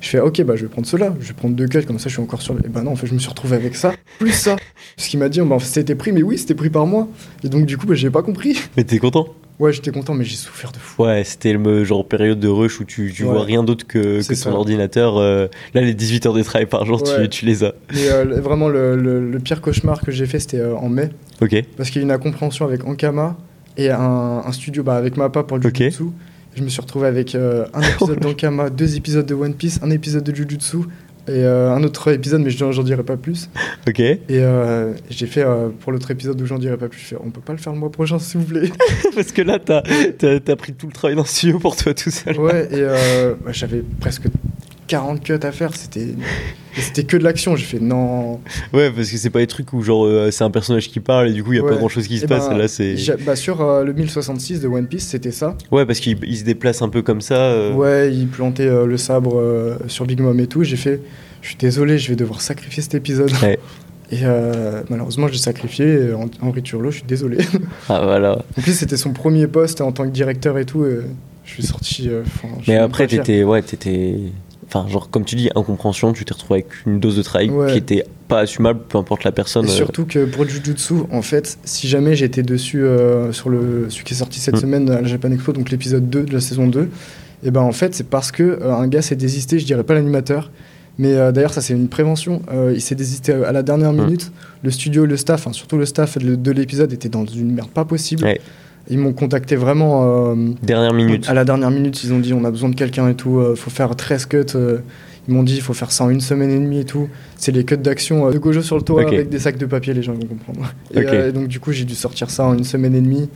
Je 0.00 0.08
fais 0.08 0.20
Ok, 0.20 0.40
bah 0.44 0.54
je 0.56 0.62
vais 0.62 0.68
prendre 0.68 0.86
ceux-là, 0.86 1.14
je 1.20 1.28
vais 1.28 1.34
prendre 1.34 1.54
deux 1.54 1.66
cuts, 1.66 1.82
comme 1.84 1.98
ça 1.98 2.08
je 2.08 2.14
suis 2.14 2.22
encore 2.22 2.40
sur. 2.40 2.54
le- 2.54 2.64
Et 2.64 2.68
bah 2.68 2.82
non, 2.82 2.92
en 2.92 2.96
fait, 2.96 3.06
je 3.06 3.12
me 3.14 3.18
suis 3.18 3.28
retrouvé 3.28 3.56
avec 3.56 3.74
ça, 3.76 3.92
plus 4.18 4.32
ça. 4.32 4.56
Parce 4.96 5.08
qu'il 5.08 5.18
m'a 5.20 5.28
dit 5.28 5.40
bah, 5.42 5.56
C'était 5.60 5.94
pris, 5.94 6.12
mais 6.12 6.22
oui, 6.22 6.38
c'était 6.38 6.54
pris 6.54 6.70
par 6.70 6.86
moi. 6.86 7.08
Et 7.44 7.48
donc, 7.48 7.66
du 7.66 7.76
coup, 7.76 7.86
bah, 7.86 7.94
j'ai 7.94 8.08
pas 8.10 8.22
compris. 8.22 8.58
Mais 8.76 8.84
t'es 8.84 8.98
content? 8.98 9.26
Ouais, 9.60 9.72
j'étais 9.72 9.90
content, 9.92 10.14
mais 10.14 10.24
j'ai 10.24 10.36
souffert 10.36 10.72
de 10.72 10.78
fou. 10.78 11.04
Ouais, 11.04 11.22
c'était 11.22 11.52
le 11.52 11.84
genre 11.84 12.04
période 12.08 12.40
de 12.40 12.48
rush 12.48 12.80
où 12.80 12.84
tu, 12.84 13.12
tu 13.14 13.24
Ouais. 13.24 13.28
vois 13.30 13.44
rien 13.44 13.62
d'autre 13.62 13.86
que, 13.86 14.26
que 14.26 14.42
ton 14.42 14.52
ordinateur. 14.52 15.18
euh, 15.18 15.46
là, 15.74 15.82
les 15.82 15.92
18 15.94 16.26
heures 16.26 16.32
de 16.34 16.42
travail 16.42 16.66
par 16.66 16.86
jour, 16.86 17.02
tu, 17.02 17.12
Ouais. 17.12 17.28
tu 17.28 17.44
les 17.44 17.62
as. 17.62 17.74
Mais 17.92 18.08
euh, 18.10 18.40
vraiment, 18.40 18.68
le, 18.68 18.96
le- 18.96 19.30
le 19.30 19.38
pire 19.38 19.60
cauchemar 19.60 20.00
que 20.00 20.10
j'ai 20.10 20.24
fait, 20.26 20.38
c'était 20.40 20.60
euh, 20.60 20.74
en 20.76 20.88
mai. 20.88 21.10
Ok. 21.42 21.54
Parce 21.76 21.90
qu'il 21.90 22.00
y 22.00 22.02
a 22.02 22.02
eu 22.02 22.08
une 22.08 22.12
incompréhension 22.12 22.64
avec 22.64 22.84
Ankama 22.86 23.36
et 23.76 23.90
un, 23.90 23.98
un 24.46 24.52
studio 24.52 24.82
bah, 24.82 24.96
avec 24.96 25.16
Mappa 25.18 25.42
pour 25.42 25.58
le 25.58 25.66
Ok. 25.68 25.76
Jujutsu. 25.76 26.04
Je 26.56 26.62
me 26.64 26.68
suis 26.68 26.80
retrouvé 26.80 27.06
avec 27.06 27.34
un 27.36 27.64
épisode 27.94 28.18
d'Ankama, 28.18 28.70
deux 28.70 28.96
épisodes 28.96 29.26
de 29.26 29.34
One 29.34 29.54
Piece, 29.54 29.78
un 29.82 29.90
épisode 29.90 30.24
de 30.24 30.34
Jujutsu 30.34 30.78
et 31.30 31.44
euh, 31.44 31.72
un 31.72 31.82
autre 31.84 32.12
épisode, 32.12 32.42
mais 32.42 32.50
j'en 32.50 32.82
dirai 32.82 33.02
pas 33.02 33.16
plus. 33.16 33.48
Ok. 33.88 34.00
Et 34.00 34.20
euh, 34.30 34.92
j'ai 35.08 35.26
fait 35.26 35.42
euh, 35.42 35.68
pour 35.80 35.92
l'autre 35.92 36.10
épisode 36.10 36.40
où 36.40 36.46
j'en 36.46 36.58
dirai 36.58 36.76
pas 36.76 36.88
plus, 36.88 37.00
je 37.00 37.04
fais, 37.06 37.16
on 37.24 37.30
peut 37.30 37.40
pas 37.40 37.52
le 37.52 37.58
faire 37.58 37.72
le 37.72 37.78
mois 37.78 37.90
prochain, 37.90 38.18
s'il 38.18 38.40
vous 38.40 38.46
plaît. 38.46 38.70
Parce 39.14 39.32
que 39.32 39.42
là, 39.42 39.58
t'as 39.58 39.82
t'as- 40.18 40.40
t'as 40.40 40.56
pris 40.56 40.72
tout 40.74 40.86
le 40.86 40.92
travail 40.92 41.16
dans 41.16 41.22
le 41.22 41.28
studio 41.28 41.58
pour 41.58 41.76
toi 41.76 41.94
tout 41.94 42.10
seul. 42.10 42.38
ouais, 42.38 42.68
et 42.72 42.82
bah, 43.44 43.52
j'avais 43.52 43.82
presque 44.00 44.24
40 44.86 45.22
cuts 45.22 45.32
à 45.42 45.52
faire, 45.52 45.74
c'était 45.76 46.08
c'était 46.80 47.04
que 47.04 47.16
de 47.16 47.24
l'action. 47.24 47.56
J'ai 47.56 47.64
fait 47.64 47.80
non. 47.80 48.40
Ouais, 48.72 48.90
parce 48.90 49.10
que 49.10 49.16
c'est 49.16 49.30
pas 49.30 49.38
des 49.40 49.46
trucs 49.46 49.72
où 49.72 49.82
genre 49.82 50.04
euh, 50.06 50.30
c'est 50.30 50.44
un 50.44 50.50
personnage 50.50 50.88
qui 50.90 51.00
parle 51.00 51.28
et 51.28 51.32
du 51.32 51.42
coup 51.44 51.52
il 51.52 51.56
y 51.56 51.60
a 51.60 51.64
pas 51.68 51.76
grand 51.76 51.88
chose 51.88 52.06
qui 52.06 52.18
se 52.18 52.24
Eh 52.24 52.28
passe. 52.28 52.48
ben, 52.48 52.56
Là, 52.58 52.68
c'est. 52.68 52.96
Bah, 53.26 53.36
sur 53.36 53.60
euh, 53.60 53.84
le 53.84 53.92
1066 53.92 54.60
de 54.60 54.68
One 54.68 54.86
Piece, 54.86 55.06
c'était 55.08 55.30
ça. 55.32 55.56
Ouais, 55.70 55.84
parce 55.86 56.00
qu'il 56.00 56.18
il 56.24 56.36
se 56.36 56.44
déplace 56.44 56.82
un 56.82 56.88
peu 56.88 57.02
comme 57.02 57.20
ça. 57.20 57.34
euh. 57.36 57.74
Ouais, 57.74 58.12
il 58.12 58.26
plantait 58.28 58.68
le 58.86 58.96
sabre 58.96 59.78
sur 59.86 60.06
Big 60.06 60.20
Mom 60.20 60.38
et 60.40 60.46
tout. 60.46 60.62
J'ai 60.64 60.76
fait, 60.76 61.00
je 61.42 61.48
suis 61.48 61.56
désolé, 61.56 61.98
je 61.98 62.08
vais 62.10 62.16
devoir 62.16 62.40
sacrifier 62.40 62.82
cet 62.82 62.94
épisode. 62.94 63.30
Ouais. 63.42 63.58
Et 64.12 64.22
euh, 64.24 64.82
malheureusement, 64.90 65.28
j'ai 65.28 65.38
sacrifié. 65.38 66.10
Henri 66.42 66.62
Turlot, 66.62 66.90
je 66.90 66.96
suis 66.96 67.06
désolé. 67.06 67.38
Ah 67.88 68.00
voilà. 68.02 68.38
en 68.58 68.60
plus, 68.60 68.72
c'était 68.72 68.96
son 68.96 69.12
premier 69.12 69.46
poste 69.46 69.80
en 69.80 69.92
tant 69.92 70.02
que 70.04 70.10
directeur 70.10 70.58
et 70.58 70.64
tout. 70.64 70.84
et 70.84 70.98
je 71.44 71.52
suis 71.52 71.62
sorti. 71.62 72.08
euh, 72.08 72.24
je 72.64 72.72
Mais 72.72 72.76
après, 72.76 73.06
t'étais. 73.06 73.44
Ouais, 73.44 73.62
t'étais. 73.62 74.16
Enfin, 74.72 74.88
genre, 74.88 75.10
comme 75.10 75.24
tu 75.24 75.34
dis, 75.34 75.50
incompréhension, 75.56 76.12
tu 76.12 76.24
t'es 76.24 76.32
retrouvé 76.32 76.60
avec 76.60 76.86
une 76.86 77.00
dose 77.00 77.16
de 77.16 77.22
travail 77.22 77.50
Ouais. 77.50 77.72
qui 77.72 77.78
était 77.78 78.04
pas 78.28 78.38
assumable, 78.40 78.80
peu 78.88 78.98
importe 78.98 79.24
la 79.24 79.32
personne. 79.32 79.66
Et 79.66 79.68
euh. 79.68 79.72
surtout 79.72 80.04
que 80.06 80.24
pour 80.26 80.46
Jujutsu, 80.48 80.94
en 81.10 81.22
fait, 81.22 81.58
si 81.64 81.88
jamais 81.88 82.14
j'étais 82.14 82.44
dessus 82.44 82.84
euh, 82.84 83.32
sur 83.32 83.50
le 83.50 83.86
celui 83.90 84.04
qui 84.04 84.14
est 84.14 84.16
sorti 84.16 84.38
cette 84.38 84.54
Mm. 84.54 84.60
semaine 84.60 84.90
à 84.90 85.00
la 85.00 85.08
Japan 85.08 85.32
Expo, 85.32 85.52
donc 85.52 85.70
l'épisode 85.70 86.08
2 86.08 86.22
de 86.22 86.32
la 86.32 86.40
saison 86.40 86.68
2, 86.68 86.88
et 87.42 87.50
ben 87.50 87.62
en 87.62 87.72
fait, 87.72 87.94
c'est 87.96 88.06
parce 88.08 88.30
que 88.30 88.42
euh, 88.44 88.72
un 88.72 88.86
gars 88.86 89.02
s'est 89.02 89.16
désisté, 89.16 89.58
je 89.58 89.64
dirais 89.66 89.82
pas 89.82 89.94
l'animateur, 89.94 90.52
mais 90.98 91.14
euh, 91.14 91.32
d'ailleurs 91.32 91.52
ça 91.52 91.62
c'est 91.62 91.72
une 91.74 91.88
prévention, 91.88 92.42
euh, 92.52 92.72
il 92.72 92.80
s'est 92.80 92.94
désisté 92.94 93.32
à 93.32 93.50
la 93.50 93.64
dernière 93.64 93.92
Mm. 93.92 94.04
minute, 94.04 94.30
le 94.62 94.70
studio, 94.70 95.04
le 95.04 95.16
staff, 95.16 95.48
hein, 95.48 95.52
surtout 95.52 95.78
le 95.78 95.86
staff 95.86 96.16
de, 96.16 96.36
de 96.36 96.50
l'épisode 96.52 96.92
était 96.92 97.08
dans 97.08 97.26
une 97.26 97.50
merde 97.52 97.70
pas 97.70 97.84
possible. 97.84 98.22
Ouais. 98.22 98.40
Ils 98.90 98.98
m'ont 98.98 99.12
contacté 99.12 99.56
vraiment 99.56 100.32
euh, 100.32 100.34
Dernière 100.62 100.92
minute. 100.92 101.28
à 101.28 101.34
la 101.34 101.44
dernière 101.44 101.70
minute, 101.70 102.02
ils 102.04 102.12
ont 102.12 102.18
dit 102.18 102.34
on 102.34 102.44
a 102.44 102.50
besoin 102.50 102.68
de 102.68 102.74
quelqu'un 102.74 103.08
et 103.08 103.14
tout, 103.14 103.38
euh, 103.38 103.54
faut 103.54 103.70
faire 103.70 103.94
13 103.94 104.26
cuts. 104.26 104.44
euh, 104.56 104.78
ils 105.28 105.34
m'ont 105.34 105.42
dit 105.44 105.54
il 105.54 105.60
faut 105.60 105.74
faire 105.74 105.92
ça 105.92 106.02
en 106.04 106.10
une 106.10 106.20
semaine 106.20 106.50
et 106.50 106.58
demie 106.58 106.80
et 106.80 106.84
tout. 106.84 107.08
C'est 107.36 107.52
les 107.52 107.64
cuts 107.64 107.76
d'action 107.76 108.26
euh, 108.26 108.32
de 108.32 108.38
Gojo 108.38 108.62
sur 108.62 108.76
le 108.76 108.82
toit 108.82 109.02
avec 109.02 109.28
des 109.28 109.38
sacs 109.38 109.58
de 109.58 109.66
papier, 109.66 109.94
les 109.94 110.02
gens 110.02 110.12
vont 110.14 110.26
comprendre. 110.26 110.72
Et, 110.92 110.98
euh, 111.06 111.30
donc 111.30 111.46
du 111.46 111.60
coup 111.60 111.70
j'ai 111.72 111.84
dû 111.84 111.94
sortir 111.94 112.30
ça 112.30 112.44
en 112.46 112.54
une 112.54 112.64
semaine 112.64 112.94
et 112.96 113.00
demie. 113.00 113.28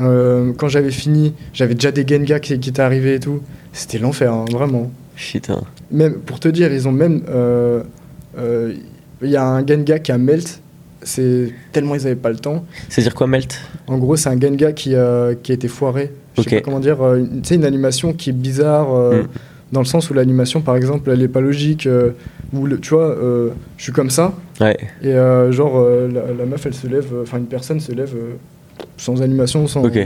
Euh, 0.00 0.52
quand 0.56 0.68
j'avais 0.68 0.90
fini, 0.90 1.34
j'avais 1.52 1.74
déjà 1.74 1.90
des 1.90 2.06
Genga 2.06 2.40
qui, 2.40 2.58
qui 2.58 2.70
étaient 2.70 2.80
arrivés 2.80 3.16
et 3.16 3.20
tout. 3.20 3.40
C'était 3.74 3.98
l'enfer, 3.98 4.32
hein, 4.32 4.46
vraiment. 4.50 4.90
Putain. 5.16 5.62
Même 5.90 6.14
pour 6.14 6.40
te 6.40 6.48
dire, 6.48 6.72
ils 6.72 6.88
ont 6.88 6.92
même. 6.92 7.20
Il 8.38 9.28
y 9.30 9.36
a 9.36 9.44
un 9.46 9.66
Genga 9.66 9.98
qui 9.98 10.10
a 10.10 10.16
melt. 10.18 10.61
C'est 11.04 11.52
tellement 11.72 11.94
ils 11.94 12.06
avaient 12.06 12.14
pas 12.16 12.30
le 12.30 12.36
temps. 12.36 12.64
C'est-à-dire 12.88 13.14
quoi, 13.14 13.26
Melt? 13.26 13.60
En 13.86 13.98
gros, 13.98 14.16
c'est 14.16 14.28
un 14.28 14.40
Genga 14.40 14.72
qui, 14.72 14.94
euh, 14.94 15.34
qui 15.42 15.52
a 15.52 15.54
été 15.54 15.68
foiré. 15.68 16.12
Je 16.36 16.42
sais 16.42 16.56
pas 16.56 16.60
comment 16.62 16.80
dire. 16.80 17.02
euh, 17.02 17.18
une- 17.18 17.42
Tu 17.42 17.48
sais, 17.48 17.54
une 17.56 17.64
animation 17.64 18.12
qui 18.12 18.30
est 18.30 18.34
bizarre, 18.34 18.94
euh, 18.94 19.22
Mm. 19.22 19.26
dans 19.72 19.80
le 19.80 19.86
sens 19.86 20.08
où 20.10 20.14
l'animation, 20.14 20.60
par 20.60 20.76
exemple, 20.76 21.10
elle 21.10 21.22
est 21.22 21.28
pas 21.28 21.40
logique. 21.40 21.86
euh, 21.86 22.10
où 22.54 22.66
le, 22.66 22.78
tu 22.78 22.90
vois, 22.94 23.16
je 23.78 23.82
suis 23.82 23.92
comme 23.92 24.10
ça, 24.10 24.34
Ouais. 24.60 24.76
et 25.02 25.12
genre, 25.52 25.80
la, 26.12 26.20
la 26.38 26.44
meuf, 26.44 26.66
elle 26.66 26.74
se 26.74 26.86
lève, 26.86 27.06
enfin, 27.22 27.38
une 27.38 27.46
personne 27.46 27.80
se 27.80 27.92
lève 27.92 28.14
sans 28.98 29.22
animation, 29.22 29.66
sans. 29.66 29.84
Ok. 29.84 29.98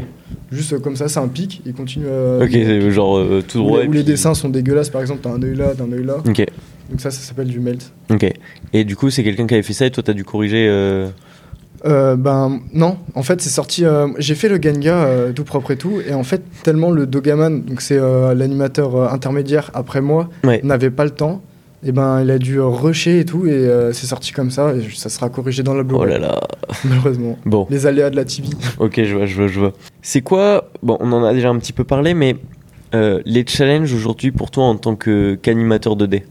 Juste 0.52 0.72
euh, 0.74 0.78
comme 0.78 0.94
ça, 0.96 1.08
c'est 1.08 1.18
un 1.18 1.26
pic, 1.28 1.60
il 1.66 1.72
continue 1.74 2.06
à. 2.08 2.44
Ok, 2.44 2.50
c'est 2.52 2.90
genre 2.92 3.18
euh, 3.18 3.42
tout 3.46 3.58
Où, 3.58 3.62
droit. 3.62 3.80
les, 3.82 3.88
où 3.88 3.92
les 3.92 3.98
puis- 4.02 4.12
dessins 4.12 4.34
sont 4.34 4.48
dégueulasses, 4.48 4.90
par 4.90 5.00
exemple, 5.00 5.20
t'as 5.24 5.30
un 5.30 5.42
œil 5.42 5.56
là, 5.56 5.72
t'as 5.76 5.82
un 5.84 5.92
œil 5.92 6.04
là. 6.04 6.18
Ok. 6.26 6.46
Donc 6.90 7.00
ça, 7.00 7.10
ça 7.10 7.20
s'appelle 7.20 7.48
du 7.48 7.60
melt. 7.60 7.92
Ok. 8.10 8.26
Et 8.72 8.84
du 8.84 8.96
coup, 8.96 9.10
c'est 9.10 9.24
quelqu'un 9.24 9.46
qui 9.46 9.54
avait 9.54 9.62
fait 9.62 9.72
ça 9.72 9.86
et 9.86 9.90
toi, 9.90 10.02
t'as 10.02 10.12
dû 10.12 10.24
corriger. 10.24 10.66
euh, 10.68 11.08
Euh, 11.84 12.16
ben 12.16 12.60
non, 12.72 12.96
en 13.14 13.22
fait 13.22 13.40
c'est 13.42 13.50
sorti. 13.50 13.84
euh, 13.84 14.08
j'ai 14.18 14.34
fait 14.34 14.48
le 14.48 14.56
Ganga 14.58 14.94
euh, 15.04 15.32
tout 15.32 15.44
propre 15.44 15.72
et 15.72 15.76
tout, 15.76 16.00
et 16.08 16.14
en 16.14 16.24
fait 16.24 16.42
tellement 16.62 16.90
le 16.90 17.06
Dogaman, 17.06 17.62
donc 17.62 17.80
c'est 17.82 17.98
l'animateur 18.34 19.12
intermédiaire 19.12 19.70
après 19.74 20.00
moi, 20.00 20.28
Ouais. 20.42 20.60
n'avait 20.64 20.90
pas 20.90 21.04
le 21.04 21.10
temps, 21.10 21.42
et 21.84 21.92
ben 21.92 22.22
il 22.22 22.30
a 22.30 22.38
dû 22.38 22.58
rusher 22.60 23.20
et 23.20 23.24
tout, 23.26 23.46
et 23.46 23.68
c'est 23.92 24.06
sorti 24.06 24.32
comme 24.32 24.50
ça, 24.50 24.74
et 24.74 24.88
ça 24.94 25.10
sera 25.10 25.28
corrigé 25.28 25.62
dans 25.62 25.74
la 25.74 25.82
Oh 25.82 25.84
Blu-ray 25.84 26.12
là 26.12 26.18
là. 26.18 26.40
malheureusement. 26.84 27.38
Bon. 27.44 27.66
Les 27.70 27.86
aléas 27.86 28.08
de 28.10 28.16
la 28.16 28.24
TV. 28.24 28.48
Ok, 28.78 29.02
je 29.04 29.14
vois, 29.14 29.26
je 29.26 29.34
vois, 29.36 29.46
je 29.46 29.60
vois. 29.60 29.72
C'est 30.00 30.22
quoi 30.22 30.70
Bon, 30.82 30.96
on 31.00 31.12
en 31.12 31.22
a 31.24 31.34
déjà 31.34 31.50
un 31.50 31.58
petit 31.58 31.74
peu 31.74 31.84
parlé, 31.84 32.14
mais 32.14 32.36
les 32.94 33.44
challenges 33.46 33.92
aujourd'hui 33.92 34.32
pour 34.32 34.50
toi 34.50 34.64
en 34.64 34.76
tant 34.76 34.96
que 34.96 35.34
qu'animateur 35.34 35.94
2D. 35.96 36.22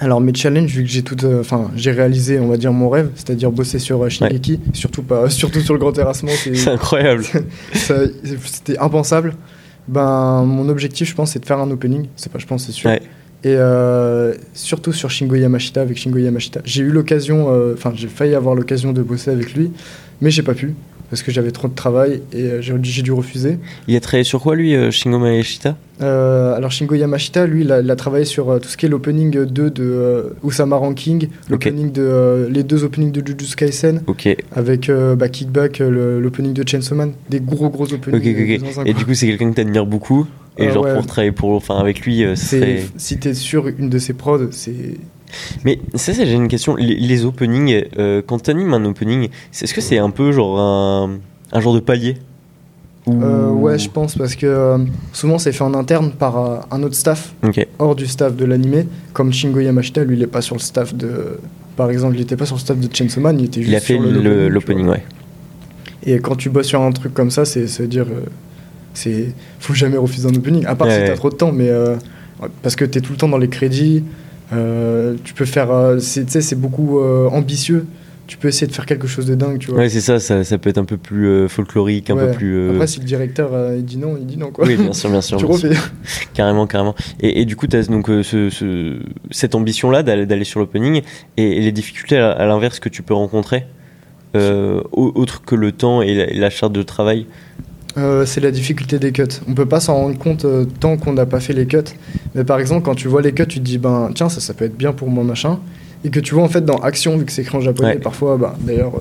Alors 0.00 0.20
mes 0.20 0.34
challenges, 0.34 0.70
vu 0.70 0.82
que 0.82 0.88
j'ai 0.88 1.02
tout, 1.02 1.24
euh, 1.24 1.40
enfin 1.40 1.70
j'ai 1.76 1.92
réalisé, 1.92 2.38
on 2.40 2.48
va 2.48 2.56
dire 2.56 2.72
mon 2.72 2.88
rêve, 2.88 3.10
c'est-à-dire 3.14 3.50
bosser 3.50 3.78
sur 3.78 4.02
euh, 4.02 4.08
Shingeki, 4.08 4.60
surtout 4.72 5.02
pas, 5.02 5.30
surtout 5.30 5.60
sur 5.60 5.74
le 5.74 5.80
grand 5.80 5.92
terrassement, 5.92 6.32
c'est 6.36 6.68
incroyable. 6.68 7.24
c'était 7.74 8.78
impensable. 8.78 9.34
Ben, 9.86 10.44
mon 10.44 10.68
objectif, 10.68 11.08
je 11.08 11.14
pense, 11.14 11.32
c'est 11.32 11.40
de 11.40 11.46
faire 11.46 11.58
un 11.58 11.70
opening. 11.70 12.06
C'est 12.16 12.32
pas, 12.32 12.38
je 12.38 12.46
pense, 12.46 12.64
c'est 12.66 12.72
sûr. 12.72 12.90
Ouais. 12.90 13.02
Et 13.44 13.54
euh, 13.58 14.32
surtout 14.54 14.92
sur 14.92 15.10
Shingo 15.10 15.34
Yamashita, 15.34 15.82
avec 15.82 15.98
Shingo 15.98 16.18
Yamashita. 16.18 16.60
J'ai 16.64 16.82
eu 16.82 16.90
l'occasion, 16.90 17.52
euh, 17.52 17.74
enfin, 17.74 17.92
j'ai 17.94 18.08
failli 18.08 18.34
avoir 18.34 18.54
l'occasion 18.54 18.92
de 18.94 19.02
bosser 19.02 19.30
avec 19.30 19.52
lui, 19.54 19.70
mais 20.22 20.30
j'ai 20.30 20.42
pas 20.42 20.54
pu 20.54 20.74
parce 21.14 21.22
que 21.22 21.30
j'avais 21.30 21.52
trop 21.52 21.68
de 21.68 21.74
travail 21.76 22.22
et 22.32 22.42
euh, 22.42 22.60
j'ai 22.60 23.02
dû 23.02 23.12
refuser. 23.12 23.58
Il 23.86 23.94
a 23.94 24.00
travaillé 24.00 24.24
sur 24.24 24.40
quoi 24.42 24.56
lui, 24.56 24.74
euh, 24.74 24.90
Shingo 24.90 25.20
Maeshita 25.20 25.76
Euh, 26.02 26.56
alors 26.56 26.72
Shingo 26.72 26.96
Yamashita, 26.96 27.46
lui, 27.46 27.60
il 27.60 27.70
a, 27.70 27.80
il 27.82 27.88
a 27.88 27.94
travaillé 27.94 28.24
sur 28.24 28.50
euh, 28.50 28.58
tout 28.58 28.68
ce 28.68 28.76
qui 28.76 28.86
est 28.86 28.88
l'opening 28.88 29.30
2 29.30 29.46
de 29.46 29.72
euh, 29.84 30.30
Usama 30.44 30.74
Ranking, 30.74 31.28
l'opening 31.48 31.92
de 31.92 32.48
les 32.50 32.64
deux 32.64 32.82
openings 32.82 33.12
de 33.12 33.24
Jujutsu 33.24 33.54
Kaisen, 33.54 34.02
avec 34.56 34.90
bah, 34.90 35.28
Kickback, 35.28 35.78
l'opening 35.78 36.52
de 36.52 36.68
Chainsaw 36.68 36.96
Man, 36.96 37.12
des 37.30 37.38
gros 37.38 37.68
gros 37.70 37.92
openings. 37.92 38.58
Et 38.84 38.92
du 38.92 39.04
coup, 39.04 39.14
c'est 39.14 39.28
quelqu'un 39.28 39.50
que 39.52 39.54
t'admires 39.54 39.86
beaucoup. 39.86 40.26
Et 40.58 40.66
Euh, 40.66 40.72
genre 40.72 40.84
ouais. 40.84 40.94
pour 40.94 41.06
travailler 41.06 41.32
pour, 41.32 41.50
enfin 41.50 41.76
avec 41.78 42.00
lui, 42.00 42.22
ce 42.22 42.34
C'est 42.34 42.58
serait. 42.60 42.82
si 42.96 43.18
t'es 43.18 43.34
sur 43.34 43.68
une 43.68 43.88
de 43.88 43.98
ses 43.98 44.14
prods, 44.14 44.50
c'est 44.50 44.72
Mais 45.64 45.80
ça, 45.94 46.12
j'ai 46.12 46.32
une 46.32 46.48
question. 46.48 46.76
Les, 46.76 46.94
les 46.94 47.24
openings, 47.24 47.84
euh, 47.98 48.22
quand 48.26 48.40
t'animes 48.42 48.72
un 48.74 48.84
opening, 48.84 49.28
est-ce 49.52 49.74
que 49.74 49.80
c'est 49.80 49.98
un 49.98 50.10
peu 50.10 50.32
genre 50.32 50.58
un, 50.60 51.18
un 51.52 51.60
genre 51.60 51.74
de 51.74 51.80
palier 51.80 52.16
Ou- 53.06 53.22
Euh, 53.22 53.50
ouais, 53.50 53.78
je 53.78 53.90
pense 53.90 54.14
parce 54.16 54.34
que 54.34 54.46
euh, 54.46 54.78
souvent 55.12 55.38
c'est 55.38 55.52
fait 55.52 55.62
en 55.64 55.74
interne 55.74 56.12
par 56.12 56.38
euh, 56.38 56.56
un 56.70 56.82
autre 56.82 56.94
staff 56.94 57.34
hors 57.78 57.94
du 57.94 58.06
staff 58.06 58.34
de 58.34 58.44
l'animé, 58.46 58.86
comme 59.12 59.30
Shingo 59.32 59.60
Yamashita, 59.60 60.04
lui 60.04 60.16
il 60.16 60.22
est 60.22 60.26
pas 60.26 60.40
sur 60.40 60.54
le 60.54 60.60
staff 60.60 60.94
de 60.94 61.38
par 61.76 61.90
exemple, 61.90 62.14
il 62.16 62.22
était 62.22 62.36
pas 62.36 62.46
sur 62.46 62.54
le 62.56 62.60
staff 62.60 62.78
de 62.78 62.88
Chainsaw 62.94 63.20
Man, 63.20 63.38
il 63.40 63.46
était 63.46 63.60
juste 63.60 63.72
Il 63.72 63.76
a 63.76 63.80
fait 63.80 63.98
l'opening, 63.98 64.84
tu 64.84 64.90
ouais. 64.90 65.02
Et 66.06 66.18
quand 66.20 66.36
tu 66.36 66.48
bosses 66.50 66.68
sur 66.68 66.80
un 66.80 66.92
truc 66.92 67.12
comme 67.12 67.30
ça, 67.30 67.44
c'est 67.44 67.66
se 67.66 67.82
dire 67.82 68.06
c'est 68.94 69.32
faut 69.58 69.74
jamais 69.74 69.96
refuser 69.98 70.28
un 70.28 70.34
opening 70.34 70.64
à 70.64 70.74
part 70.74 70.86
Ouais, 70.86 71.00
si 71.00 71.04
t'as 71.04 71.16
trop 71.16 71.28
de 71.30 71.34
temps 71.34 71.52
mais 71.52 71.70
parce 72.62 72.76
que 72.76 72.84
t'es 72.86 73.00
tout 73.02 73.12
le 73.12 73.18
temps 73.18 73.28
dans 73.28 73.38
les 73.38 73.48
crédits, 73.48 74.02
tu 74.50 75.34
peux 75.34 75.44
faire 75.44 75.70
euh, 75.70 75.96
tu 75.98 76.24
sais 76.28 76.40
c'est 76.40 76.56
beaucoup 76.58 77.00
euh, 77.00 77.28
ambitieux 77.28 77.86
tu 78.26 78.38
peux 78.38 78.48
essayer 78.48 78.66
de 78.66 78.72
faire 78.72 78.86
quelque 78.86 79.06
chose 79.06 79.26
de 79.26 79.34
dingue, 79.34 79.58
tu 79.58 79.68
vois. 79.70 79.80
Ouais, 79.80 79.90
c'est 79.90 80.00
ça, 80.00 80.18
ça, 80.18 80.44
ça 80.44 80.56
peut 80.56 80.70
être 80.70 80.78
un 80.78 80.86
peu 80.86 80.96
plus 80.96 81.26
euh, 81.28 81.46
folklorique, 81.46 82.08
un 82.08 82.16
Ouais. 82.16 82.28
peu 82.28 82.32
plus. 82.32 82.54
euh, 82.56 82.70
Après, 82.72 82.86
si 82.86 82.98
le 83.00 83.04
directeur 83.04 83.50
euh, 83.52 83.74
il 83.76 83.84
dit 83.84 83.98
non, 83.98 84.16
il 84.18 84.24
dit 84.24 84.38
non, 84.38 84.50
quoi. 84.50 84.64
Oui, 84.66 84.76
bien 84.76 84.94
sûr, 84.94 85.10
bien 85.10 85.20
sûr. 85.20 85.36
tu 85.40 85.44
bien 85.46 85.56
sûr. 85.58 85.68
refais. 85.68 85.78
Carrément, 86.32 86.66
carrément. 86.66 86.94
Et, 87.20 87.42
et 87.42 87.44
du 87.44 87.54
coup, 87.54 87.66
tu 87.66 87.76
as 87.76 87.82
donc 87.82 88.08
euh, 88.08 88.22
ce, 88.22 88.48
ce- 88.48 88.96
cette 89.30 89.54
ambition-là 89.54 90.02
d'aller 90.02 90.44
sur 90.44 90.58
l'opening 90.58 91.02
et, 91.36 91.58
et 91.58 91.60
les 91.60 91.70
difficultés 91.70 92.16
à, 92.16 92.30
à 92.30 92.46
l'inverse 92.46 92.80
que 92.80 92.88
tu 92.88 93.02
peux 93.02 93.12
rencontrer, 93.12 93.66
euh, 94.36 94.80
au- 94.92 95.12
autre 95.16 95.42
que 95.44 95.54
le 95.54 95.72
temps 95.72 96.00
et 96.00 96.14
la, 96.14 96.30
et 96.30 96.38
la 96.38 96.48
charte 96.48 96.72
de 96.72 96.82
travail. 96.82 97.26
Euh, 97.96 98.26
c'est 98.26 98.40
la 98.40 98.50
difficulté 98.50 98.98
des 98.98 99.12
cuts. 99.12 99.22
On 99.48 99.54
peut 99.54 99.66
pas 99.66 99.78
s'en 99.80 99.94
rendre 99.94 100.18
compte 100.18 100.44
euh, 100.44 100.64
tant 100.80 100.96
qu'on 100.96 101.12
n'a 101.12 101.26
pas 101.26 101.38
fait 101.40 101.52
les 101.52 101.66
cuts. 101.66 101.78
Mais 102.34 102.42
par 102.42 102.58
exemple, 102.58 102.84
quand 102.84 102.94
tu 102.96 103.06
vois 103.08 103.22
les 103.22 103.32
cuts, 103.32 103.46
tu 103.46 103.60
te 103.60 103.64
dis, 103.64 103.78
ben 103.78 104.10
tiens, 104.14 104.28
ça, 104.28 104.40
ça 104.40 104.52
peut 104.52 104.64
être 104.64 104.76
bien 104.76 104.92
pour 104.92 105.08
moi, 105.08 105.22
machin. 105.22 105.60
Et 106.04 106.10
que 106.10 106.18
tu 106.20 106.34
vois 106.34 106.42
en 106.42 106.48
fait 106.48 106.64
dans 106.64 106.76
Action, 106.78 107.16
vu 107.16 107.24
que 107.24 107.30
c'est 107.32 107.42
écrit 107.42 107.56
en 107.56 107.60
japonais, 107.60 107.90
Ouais. 107.94 107.98
parfois, 107.98 108.36
bah, 108.36 108.56
d'ailleurs, 108.60 108.92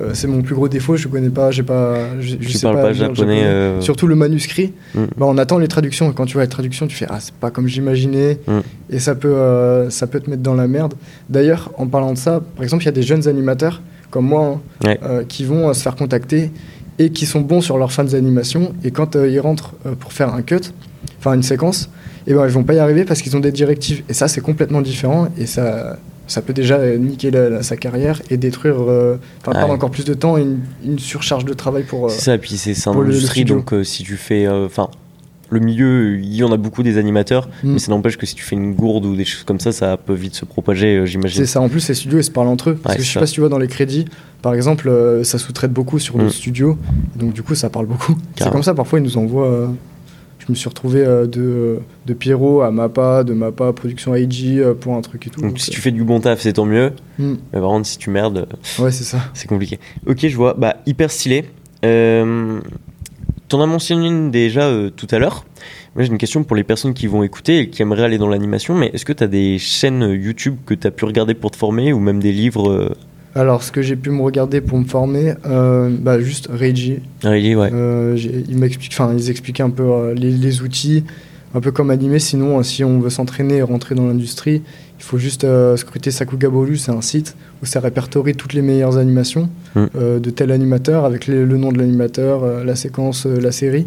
euh, 0.00 0.10
c'est 0.14 0.26
mon 0.26 0.40
plus 0.42 0.54
gros 0.54 0.68
défaut, 0.68 0.96
je 0.96 1.06
connais 1.06 1.28
pas, 1.28 1.50
j'ai 1.50 1.62
pas. 1.62 2.18
Je, 2.18 2.28
je 2.30 2.34
Tu 2.36 2.52
sais 2.52 2.62
parles 2.66 2.80
pas 2.80 2.92
japonais. 2.94 3.74
Surtout 3.80 4.06
le 4.06 4.14
manuscrit, 4.16 4.72
Mm. 4.94 5.00
bah, 5.18 5.26
on 5.28 5.36
attend 5.36 5.58
les 5.58 5.68
traductions 5.68 6.10
et 6.10 6.14
quand 6.14 6.24
tu 6.24 6.32
vois 6.32 6.42
les 6.44 6.48
traductions, 6.48 6.86
tu 6.86 6.96
fais 6.96 7.06
ah 7.10 7.18
c'est 7.20 7.34
pas 7.34 7.50
comme 7.50 7.68
j'imaginais 7.68 8.38
Mm. 8.48 8.58
et 8.90 8.98
ça 9.00 9.14
peut 9.14 9.86
ça 9.90 10.06
peut 10.06 10.18
te 10.20 10.30
mettre 10.30 10.42
dans 10.42 10.54
la 10.54 10.66
merde. 10.66 10.94
D'ailleurs, 11.28 11.70
en 11.76 11.86
parlant 11.86 12.12
de 12.14 12.18
ça, 12.18 12.40
par 12.56 12.64
exemple, 12.64 12.82
il 12.84 12.86
y 12.86 12.88
a 12.88 12.92
des 12.92 13.02
jeunes 13.02 13.28
animateurs 13.28 13.82
comme 14.10 14.26
moi 14.26 14.60
hein, 14.84 14.88
Ouais. 14.88 14.98
qui 15.28 15.44
vont 15.44 15.72
se 15.74 15.82
faire 15.82 15.94
contacter 15.94 16.50
et 16.98 17.10
qui 17.10 17.26
sont 17.26 17.40
bons 17.40 17.60
sur 17.60 17.76
leurs 17.78 17.92
fans 17.92 18.04
d'animation 18.04 18.72
et 18.84 18.90
quand 18.90 19.16
euh, 19.16 19.28
ils 19.28 19.40
rentrent 19.40 19.74
euh, 19.86 19.94
pour 19.94 20.12
faire 20.12 20.32
un 20.34 20.42
cut, 20.42 20.60
enfin 21.18 21.34
une 21.34 21.42
séquence, 21.42 21.90
et 22.26 22.34
ben 22.34 22.44
ils 22.46 22.52
vont 22.52 22.62
pas 22.64 22.74
y 22.74 22.78
arriver 22.78 23.04
parce 23.04 23.20
qu'ils 23.22 23.36
ont 23.36 23.40
des 23.40 23.52
directives 23.52 24.02
et 24.08 24.14
ça 24.14 24.28
c'est 24.28 24.40
complètement 24.40 24.80
différent 24.80 25.28
et 25.38 25.46
ça 25.46 25.98
ça 26.26 26.40
peut 26.40 26.54
déjà 26.54 26.76
euh, 26.76 26.96
niquer 26.96 27.30
la- 27.30 27.50
la- 27.50 27.62
sa 27.62 27.76
carrière 27.76 28.22
et 28.30 28.38
détruire, 28.38 28.76
euh, 28.80 29.16
enfin 29.42 29.50
Ouais. 29.52 29.58
perdre 29.58 29.74
encore 29.74 29.90
plus 29.90 30.06
de 30.06 30.14
temps 30.14 30.38
et 30.38 30.42
une, 30.42 30.60
une 30.84 30.98
surcharge 30.98 31.44
de 31.44 31.52
travail 31.52 31.82
pour. 31.82 32.06
euh, 32.06 32.08
C'est 32.08 32.22
ça, 32.22 32.34
et 32.34 32.38
puis 32.38 32.56
c'est 32.56 32.72
le 32.92 33.00
industrie, 33.02 33.44
donc 33.44 33.74
euh, 33.74 33.84
si 33.84 34.04
tu 34.04 34.16
fais. 34.16 34.48
Enfin, 34.48 34.88
le 35.54 35.60
milieu, 35.60 36.18
il 36.18 36.34
y 36.34 36.44
en 36.44 36.52
a 36.52 36.56
beaucoup 36.58 36.82
des 36.82 36.98
animateurs, 36.98 37.48
Mm. 37.62 37.72
mais 37.72 37.78
ça 37.78 37.90
n'empêche 37.90 38.18
que 38.18 38.26
si 38.26 38.34
tu 38.34 38.44
fais 38.44 38.56
une 38.56 38.74
gourde 38.74 39.06
ou 39.06 39.16
des 39.16 39.24
choses 39.24 39.44
comme 39.44 39.60
ça, 39.60 39.72
ça 39.72 39.96
peut 39.96 40.12
vite 40.12 40.34
se 40.34 40.44
propager, 40.44 40.96
euh, 40.98 41.06
j'imagine. 41.06 41.40
C'est 41.40 41.50
ça, 41.50 41.60
en 41.60 41.68
plus 41.68 41.88
les 41.88 41.94
studios 41.94 42.18
ils 42.18 42.24
se 42.24 42.30
parlent 42.30 42.48
entre 42.48 42.70
eux. 42.70 42.74
Parce 42.74 42.94
Ouais, 42.94 42.98
que 42.98 43.02
je 43.04 43.08
sais 43.08 43.14
ça. 43.14 43.20
pas 43.20 43.26
si 43.26 43.34
tu 43.34 43.40
vois 43.40 43.48
dans 43.48 43.58
les 43.58 43.68
crédits, 43.68 44.04
par 44.42 44.52
exemple, 44.54 44.88
euh, 44.88 45.24
ça 45.24 45.38
sous-traite 45.38 45.72
beaucoup 45.72 45.98
sur 45.98 46.18
le 46.18 46.24
Mm. 46.26 46.30
studio, 46.30 46.78
donc 47.16 47.32
du 47.32 47.42
coup 47.42 47.54
ça 47.54 47.70
parle 47.70 47.86
beaucoup. 47.86 48.16
C'est 48.36 48.50
comme 48.50 48.62
ça, 48.62 48.74
parfois 48.74 48.98
ils 48.98 49.02
nous 49.04 49.16
envoient. 49.16 49.46
euh, 49.46 49.66
je 50.46 50.52
me 50.52 50.56
suis 50.56 50.68
retrouvé 50.68 51.02
de, 51.02 51.78
de 52.04 52.12
Pierrot 52.12 52.60
à 52.60 52.70
Mappa, 52.70 53.24
de 53.24 53.32
Mappa 53.32 53.72
Production 53.72 54.14
IG 54.14 54.62
pour 54.78 54.94
un 54.94 55.00
truc 55.00 55.26
et 55.26 55.30
tout. 55.30 55.40
Donc 55.40 55.50
donc, 55.52 55.58
si 55.58 55.70
tu 55.70 55.80
fais 55.80 55.90
du 55.90 56.04
bon 56.04 56.20
taf, 56.20 56.40
c'est 56.42 56.52
tant 56.52 56.66
mieux. 56.66 56.90
mm. 57.18 57.34
Mais 57.54 57.60
par 57.60 57.70
contre, 57.70 57.86
si 57.86 57.96
tu 57.96 58.10
merdes, 58.10 58.46
Ouais, 58.78 58.90
c'est 58.90 59.04
ça. 59.04 59.20
c'est 59.32 59.48
compliqué. 59.48 59.78
Ok, 60.06 60.18
je 60.26 60.36
vois. 60.36 60.52
Bah, 60.52 60.76
hyper 60.84 61.10
stylé. 61.10 61.46
Euh, 61.82 62.60
T'en 63.54 63.60
as 63.60 63.66
mentionné 63.66 64.08
une 64.08 64.32
déjà 64.32 64.62
euh, 64.62 64.90
tout 64.90 65.06
à 65.12 65.20
l'heure. 65.20 65.44
Moi, 65.94 66.02
j'ai 66.02 66.10
une 66.10 66.18
question 66.18 66.42
pour 66.42 66.56
les 66.56 66.64
personnes 66.64 66.92
qui 66.92 67.06
vont 67.06 67.22
écouter 67.22 67.60
et 67.60 67.70
qui 67.70 67.82
aimeraient 67.82 68.02
aller 68.02 68.18
dans 68.18 68.28
l'animation. 68.28 68.74
Mais 68.74 68.90
est-ce 68.92 69.04
que 69.04 69.12
tu 69.12 69.22
as 69.22 69.28
des 69.28 69.58
chaînes 69.60 70.02
euh, 70.02 70.16
YouTube 70.16 70.56
que 70.66 70.74
tu 70.74 70.88
as 70.88 70.90
pu 70.90 71.04
regarder 71.04 71.34
pour 71.34 71.52
te 71.52 71.56
former 71.56 71.92
ou 71.92 72.00
même 72.00 72.18
des 72.18 72.32
livres 72.32 72.68
euh, 72.68 72.96
Alors, 73.36 73.62
ce 73.62 73.70
que 73.70 73.80
j'ai 73.80 73.94
pu 73.94 74.10
me 74.10 74.22
regarder 74.22 74.60
pour 74.60 74.76
me 74.76 74.84
former, 74.84 75.34
euh, 75.46 75.88
bah, 75.88 76.18
juste 76.18 76.48
Reggie. 76.52 76.98
reliés 77.22 77.54
Ouais. 77.54 77.70
Ils 78.16 78.58
enfin, 78.90 79.14
ils 79.16 79.30
expliquaient 79.30 79.62
un 79.62 79.70
peu 79.70 80.14
les, 80.14 80.32
les 80.32 80.62
outils, 80.62 81.04
un 81.54 81.60
peu 81.60 81.70
comme 81.70 81.90
animé. 81.90 82.18
Sinon, 82.18 82.60
si 82.64 82.82
on 82.82 82.98
veut 82.98 83.10
s'entraîner 83.10 83.58
et 83.58 83.62
rentrer 83.62 83.94
dans 83.94 84.08
l'industrie, 84.08 84.62
il 85.04 85.06
faut 85.06 85.18
juste 85.18 85.44
euh, 85.44 85.76
scruter 85.76 86.10
Sakuga 86.10 86.48
Boru, 86.48 86.78
c'est 86.78 86.90
un 86.90 87.02
site 87.02 87.36
où 87.62 87.66
ça 87.66 87.78
répertorie 87.80 88.34
toutes 88.34 88.54
les 88.54 88.62
meilleures 88.62 88.96
animations 88.96 89.50
Mm. 89.74 89.84
euh, 89.96 90.18
de 90.18 90.30
tel 90.30 90.50
animateur 90.50 91.04
avec 91.04 91.26
les- 91.26 91.44
le 91.44 91.56
nom 91.58 91.72
de 91.72 91.78
l'animateur, 91.78 92.42
euh, 92.42 92.64
la 92.64 92.74
séquence, 92.74 93.26
euh, 93.26 93.38
la 93.38 93.52
série. 93.52 93.86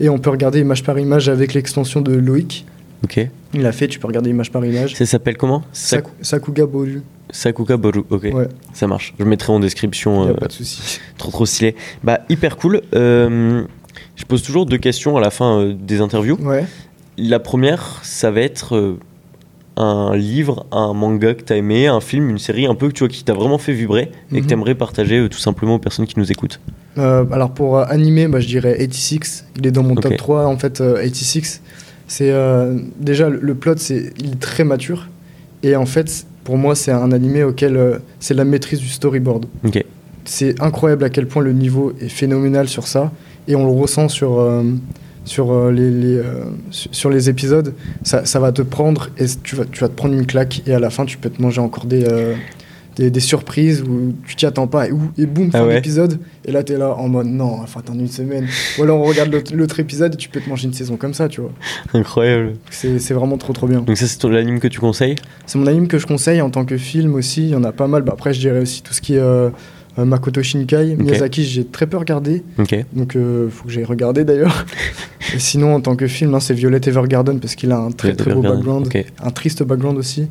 Et 0.00 0.08
on 0.08 0.18
peut 0.18 0.30
regarder 0.30 0.58
image 0.60 0.82
par 0.82 0.98
image 0.98 1.28
avec 1.28 1.54
l'extension 1.54 2.00
de 2.00 2.12
Loïc. 2.14 2.66
Ok. 3.04 3.20
Il 3.54 3.62
l'a 3.62 3.70
fait, 3.70 3.86
tu 3.86 4.00
peux 4.00 4.08
regarder 4.08 4.30
image 4.30 4.50
par 4.50 4.64
image. 4.64 4.96
Ça 4.96 5.06
s'appelle 5.06 5.36
comment 5.36 5.62
Saku- 5.72 6.10
Sakuga 6.20 6.66
Boru, 6.66 7.02
Sakuga 7.30 7.76
Boru. 7.76 8.02
Ok. 8.10 8.24
Ouais. 8.32 8.48
Ça 8.72 8.88
marche. 8.88 9.14
Je 9.20 9.24
mettrai 9.24 9.52
en 9.52 9.60
description. 9.60 10.28
a 10.28 10.34
pas 10.34 10.46
de 10.48 10.52
souci. 10.52 10.98
Trop 11.18 11.30
trop 11.30 11.46
stylé. 11.46 11.76
Bah 12.02 12.20
hyper 12.28 12.56
cool. 12.56 12.80
Je 12.92 14.24
pose 14.26 14.42
toujours 14.42 14.66
deux 14.66 14.78
questions 14.78 15.16
à 15.16 15.20
la 15.20 15.30
fin 15.30 15.74
des 15.78 16.00
interviews. 16.00 16.38
Ouais. 16.40 16.64
La 17.18 17.38
première, 17.38 18.00
ça 18.02 18.30
va 18.32 18.40
être 18.40 18.96
un 19.76 20.16
livre, 20.16 20.66
un 20.72 20.92
manga 20.94 21.34
que 21.34 21.42
t'as 21.42 21.56
aimé, 21.56 21.86
un 21.86 22.00
film, 22.00 22.30
une 22.30 22.38
série 22.38 22.66
un 22.66 22.74
peu 22.74 22.90
tu 22.92 23.00
vois 23.00 23.08
qui 23.08 23.24
t'a 23.24 23.34
vraiment 23.34 23.58
fait 23.58 23.72
vibrer 23.72 24.10
et 24.32 24.36
que 24.36 24.40
Mhm. 24.40 24.46
t'aimerais 24.46 24.74
partager 24.74 25.18
euh, 25.18 25.28
tout 25.28 25.38
simplement 25.38 25.74
aux 25.74 25.78
personnes 25.78 26.06
qui 26.06 26.18
nous 26.18 26.30
écoutent. 26.32 26.60
Euh, 26.98 27.24
alors 27.30 27.50
pour 27.52 27.76
euh, 27.78 27.84
animer, 27.88 28.26
bah, 28.28 28.40
je 28.40 28.46
dirais 28.46 28.74
86. 28.78 29.44
Il 29.58 29.66
est 29.66 29.70
dans 29.70 29.82
mon 29.82 29.94
top 29.94 30.16
3 30.16 30.46
en 30.46 30.56
fait. 30.56 30.80
euh, 30.80 30.94
86. 31.02 31.60
C'est 32.08 32.30
euh, 32.30 32.78
déjà 33.00 33.28
le, 33.28 33.38
le 33.40 33.54
plot, 33.54 33.74
c'est 33.76 34.12
il 34.18 34.32
est 34.32 34.40
très 34.40 34.64
mature 34.64 35.08
et 35.62 35.76
en 35.76 35.86
fait 35.86 36.26
pour 36.44 36.56
moi 36.56 36.74
c'est 36.74 36.92
un 36.92 37.12
animé 37.12 37.42
auquel 37.42 38.00
c'est 38.20 38.34
la 38.34 38.44
maîtrise 38.44 38.78
du 38.80 38.88
storyboard. 38.88 39.46
Ok. 39.64 39.84
C'est 40.24 40.60
incroyable 40.62 41.04
à 41.04 41.10
quel 41.10 41.26
point 41.26 41.42
le 41.42 41.52
niveau 41.52 41.92
est 42.00 42.08
phénoménal 42.08 42.68
sur 42.68 42.86
ça 42.86 43.12
et 43.46 43.54
on 43.56 43.64
le 43.66 43.72
ressent 43.78 44.08
sur 44.08 44.40
sur 45.26 45.52
euh, 45.52 45.70
les, 45.70 45.90
les, 45.90 46.16
euh, 46.16 46.44
sur 46.70 47.10
les 47.10 47.28
épisodes. 47.28 47.74
Ça, 48.02 48.24
ça 48.24 48.40
va 48.40 48.52
te 48.52 48.62
prendre 48.62 49.10
et 49.18 49.26
tu 49.42 49.54
vas 49.56 49.66
tu 49.66 49.80
vas 49.80 49.88
te 49.88 49.94
prendre 49.94 50.14
une 50.14 50.24
claque 50.24 50.62
et 50.66 50.72
à 50.72 50.78
la 50.80 50.88
fin 50.88 51.04
tu 51.04 51.18
peux 51.18 51.28
te 51.28 51.42
manger 51.42 51.60
encore 51.60 51.84
des 51.84 52.04
euh, 52.04 52.34
des, 52.96 53.10
des 53.10 53.20
surprises 53.20 53.82
où 53.82 54.14
tu 54.26 54.36
t'y 54.36 54.46
attends 54.46 54.66
pas 54.68 54.88
et, 54.88 54.90
où- 54.92 55.10
et 55.18 55.26
boum, 55.26 55.50
Ah 55.52 55.58
fin 55.58 55.66
ouais. 55.66 55.74
d'épisode. 55.74 56.18
Et 56.46 56.50
là, 56.52 56.62
t'es 56.62 56.78
là 56.78 56.94
en 56.94 57.08
mode 57.08 57.26
non, 57.26 57.60
enfin, 57.60 57.80
attendre 57.80 58.00
une 58.00 58.08
semaine. 58.08 58.46
Ou 58.78 58.84
alors 58.84 58.98
on 59.00 59.04
regarde 59.04 59.30
l'autre- 59.52 59.80
épisode 59.80 60.14
et 60.14 60.16
tu 60.16 60.30
peux 60.30 60.40
te 60.40 60.48
manger 60.48 60.66
une 60.68 60.72
saison 60.72 60.96
comme 60.96 61.12
ça, 61.12 61.28
tu 61.28 61.42
vois. 61.42 61.50
Incroyable. 61.92 62.54
C'est 62.70 63.12
vraiment 63.12 63.36
trop 63.36 63.52
trop 63.52 63.66
bien. 63.66 63.80
Donc 63.82 63.98
ça 63.98 64.06
c'est 64.06 64.16
ton 64.16 64.30
l'anime 64.30 64.60
que 64.60 64.68
tu 64.68 64.80
conseilles? 64.80 65.16
C'est 65.44 65.58
mon 65.58 65.66
anime 65.66 65.88
que 65.88 65.98
je 65.98 66.06
conseille 66.06 66.40
en 66.40 66.48
tant 66.48 66.64
que 66.64 66.78
film 66.78 67.14
aussi. 67.14 67.42
Il 67.42 67.50
y 67.50 67.54
en 67.54 67.64
a 67.64 67.72
pas 67.72 67.86
mal. 67.86 68.00
Bah, 68.02 68.12
après, 68.14 68.32
je 68.32 68.40
dirais 68.40 68.60
aussi 68.60 68.82
tout 68.82 68.94
ce 68.94 69.02
qui 69.02 69.16
est 69.16 69.20
euh, 69.20 69.50
Makoto 70.04 70.42
Shinkai. 70.42 70.96
Miyazaki, 70.96 71.44
j'ai 71.44 71.64
très 71.64 71.86
peu 71.86 71.96
regardé. 71.96 72.42
Ok. 72.58 72.74
Donc, 72.92 73.16
euh, 73.16 73.48
faut 73.50 73.64
que 73.64 73.70
j'aille 73.70 73.84
regarder 73.84 74.24
d'ailleurs. 74.24 74.66
et 75.34 75.38
sinon, 75.38 75.74
en 75.74 75.80
tant 75.80 75.96
que 75.96 76.06
film, 76.06 76.34
hein, 76.34 76.40
c'est 76.40 76.54
Violet 76.54 76.80
Evergarden 76.86 77.40
parce 77.40 77.54
qu'il 77.54 77.72
a 77.72 77.78
un 77.78 77.90
très 77.90 78.14
très 78.14 78.32
beau 78.32 78.40
Evergarden. 78.40 78.82
background. 78.82 79.06
Un 79.22 79.30
triste 79.30 79.62
background 79.62 79.98
aussi. 79.98 80.28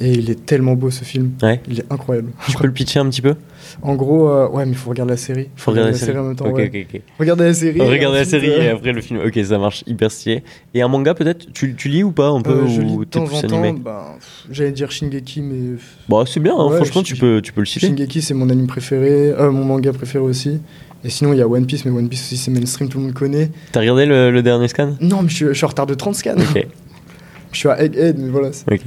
Et 0.00 0.10
il 0.10 0.28
est 0.28 0.44
tellement 0.44 0.74
beau 0.74 0.90
ce 0.90 1.04
film. 1.04 1.32
Ouais. 1.40 1.60
Il 1.68 1.78
est 1.78 1.84
incroyable. 1.92 2.30
Tu 2.48 2.56
peux 2.56 2.66
le 2.66 2.72
pitcher 2.72 2.98
un 2.98 3.08
petit 3.08 3.22
peu? 3.22 3.36
En 3.80 3.94
gros, 3.94 4.28
euh, 4.28 4.48
ouais, 4.48 4.64
mais 4.66 4.72
il 4.72 4.76
faut 4.76 4.90
regarder 4.90 5.12
la 5.12 5.16
série. 5.16 5.48
Faut 5.54 5.70
regarder 5.70 5.92
la 5.92 5.96
série. 5.96 6.18
en 6.18 6.24
même 6.24 6.36
temps. 6.36 6.46
Ok 6.46 6.56
ouais. 6.56 6.66
ok 6.88 6.94
ok. 6.94 7.00
Regardez 7.20 7.44
la 7.44 7.54
série. 7.54 7.80
Regardez 7.80 8.18
la 8.18 8.24
série 8.24 8.50
euh, 8.50 8.62
et 8.62 8.68
après 8.70 8.92
le 8.92 9.00
film. 9.00 9.20
Ok 9.24 9.38
ça 9.44 9.56
marche 9.58 9.84
hyper 9.86 10.10
stylé. 10.10 10.42
Et 10.74 10.82
un 10.82 10.88
manga 10.88 11.14
peut-être? 11.14 11.52
Tu, 11.52 11.74
tu 11.76 11.88
lis 11.88 12.02
ou 12.02 12.10
pas 12.10 12.28
un 12.28 12.42
peu 12.42 12.50
euh, 12.52 12.66
je 12.66 12.80
lis 12.80 12.96
de 12.98 13.04
temps 13.04 13.24
plus 13.24 13.36
en 13.36 13.42
temps. 13.42 13.62
animé 13.62 13.78
bah, 13.80 14.16
pff, 14.18 14.46
J'allais 14.50 14.72
dire 14.72 14.90
Shingeki, 14.90 15.42
mais 15.42 15.78
Bah 16.08 16.24
c'est 16.26 16.40
bien. 16.40 16.54
hein, 16.56 16.66
Ouais, 16.68 16.76
franchement 16.76 17.02
tu 17.04 17.14
peux 17.14 17.40
tu 17.40 17.52
peux 17.52 17.60
le 17.60 17.66
citer. 17.66 17.86
Shingeki 17.86 18.20
c'est 18.20 18.34
mon 18.34 18.50
anime 18.50 18.66
préféré, 18.66 19.30
euh, 19.30 19.52
mon 19.52 19.64
manga 19.64 19.92
préféré 19.92 20.24
aussi. 20.24 20.60
Et 21.04 21.08
sinon 21.10 21.32
il 21.32 21.38
y 21.38 21.42
a 21.42 21.46
One 21.46 21.66
Piece, 21.66 21.84
mais 21.84 21.92
One 21.92 22.08
Piece 22.08 22.22
aussi 22.22 22.36
c'est 22.36 22.50
mainstream, 22.50 22.88
tout 22.88 22.98
le 22.98 23.04
monde 23.04 23.14
connaît. 23.14 23.50
T'as 23.70 23.80
regardé 23.80 24.06
le, 24.06 24.30
le 24.32 24.42
dernier 24.42 24.66
scan? 24.68 24.96
Non, 25.00 25.22
mais 25.22 25.28
je 25.28 25.34
suis, 25.36 25.46
je 25.46 25.52
suis 25.52 25.64
en 25.64 25.68
retard 25.68 25.86
de 25.86 25.94
30 25.94 26.14
scans. 26.16 26.34
Ok. 26.36 26.66
je 27.52 27.58
suis 27.58 27.68
à 27.68 27.80
Egghead, 27.82 28.18
mais 28.18 28.28
voilà. 28.30 28.48
Ok. 28.70 28.80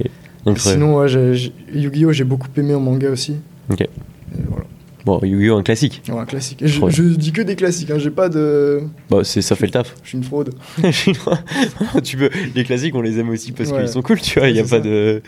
Incroyable. 0.46 0.82
Sinon, 0.82 0.96
ouais, 0.96 1.52
Yu-Gi-Oh 1.74 2.12
j'ai 2.12 2.24
beaucoup 2.24 2.48
aimé 2.56 2.74
en 2.74 2.80
manga 2.80 3.10
aussi. 3.10 3.36
Ok. 3.70 3.80
Et 3.80 3.88
voilà, 4.48 4.64
Bon 5.04 5.20
Yu-Gi-Oh 5.22 5.56
un 5.56 5.62
classique. 5.62 6.02
Ouais, 6.08 6.18
un 6.18 6.24
classique. 6.26 6.58
Je, 6.64 6.80
je 6.90 7.02
dis 7.02 7.32
que 7.32 7.40
des 7.42 7.56
classiques, 7.56 7.90
hein, 7.90 7.98
j'ai 7.98 8.10
pas 8.10 8.28
de. 8.28 8.80
Bah 9.10 9.18
c'est 9.22 9.42
ça 9.42 9.54
fait 9.56 9.66
le 9.66 9.72
taf. 9.72 9.94
Je 10.02 10.08
suis 10.08 10.18
une 10.18 10.24
fraude. 10.24 10.50
tu 12.04 12.16
peux 12.16 12.30
les 12.54 12.64
classiques 12.64 12.94
on 12.94 13.00
les 13.02 13.18
aime 13.18 13.30
aussi 13.30 13.52
parce 13.52 13.70
Ouais. 13.70 13.80
qu'ils 13.80 13.88
sont 13.88 14.02
cool 14.02 14.20
tu 14.20 14.38
vois 14.38 14.48
il 14.48 14.58
a 14.58 14.62
pas 14.62 14.68
ça. 14.68 14.80
de 14.80 15.22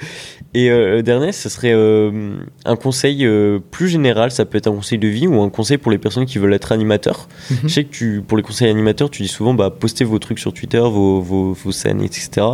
et 0.54 0.70
euh, 0.70 1.02
dernier 1.02 1.32
ce 1.32 1.48
serait 1.48 1.72
euh, 1.72 2.36
un 2.64 2.76
conseil 2.76 3.24
euh, 3.26 3.58
plus 3.70 3.88
général 3.88 4.30
ça 4.30 4.44
peut 4.44 4.58
être 4.58 4.66
un 4.66 4.72
conseil 4.74 4.98
de 4.98 5.08
vie 5.08 5.26
ou 5.26 5.40
un 5.42 5.50
conseil 5.50 5.78
pour 5.78 5.92
les 5.92 5.98
personnes 5.98 6.26
qui 6.26 6.38
veulent 6.38 6.54
être 6.54 6.72
animateurs 6.72 7.28
Mhm. 7.50 7.56
je 7.64 7.68
sais 7.68 7.84
que 7.84 7.90
tu 7.90 8.22
pour 8.26 8.36
les 8.38 8.42
conseils 8.42 8.68
animateurs 8.70 9.10
tu 9.10 9.22
dis 9.22 9.28
souvent 9.28 9.54
bah 9.54 9.70
postez 9.70 10.04
vos 10.04 10.18
trucs 10.18 10.38
sur 10.38 10.52
Twitter 10.52 10.78
vos, 10.80 11.20
vos, 11.20 11.52
vos 11.52 11.72
scènes 11.72 12.02
etc 12.02 12.46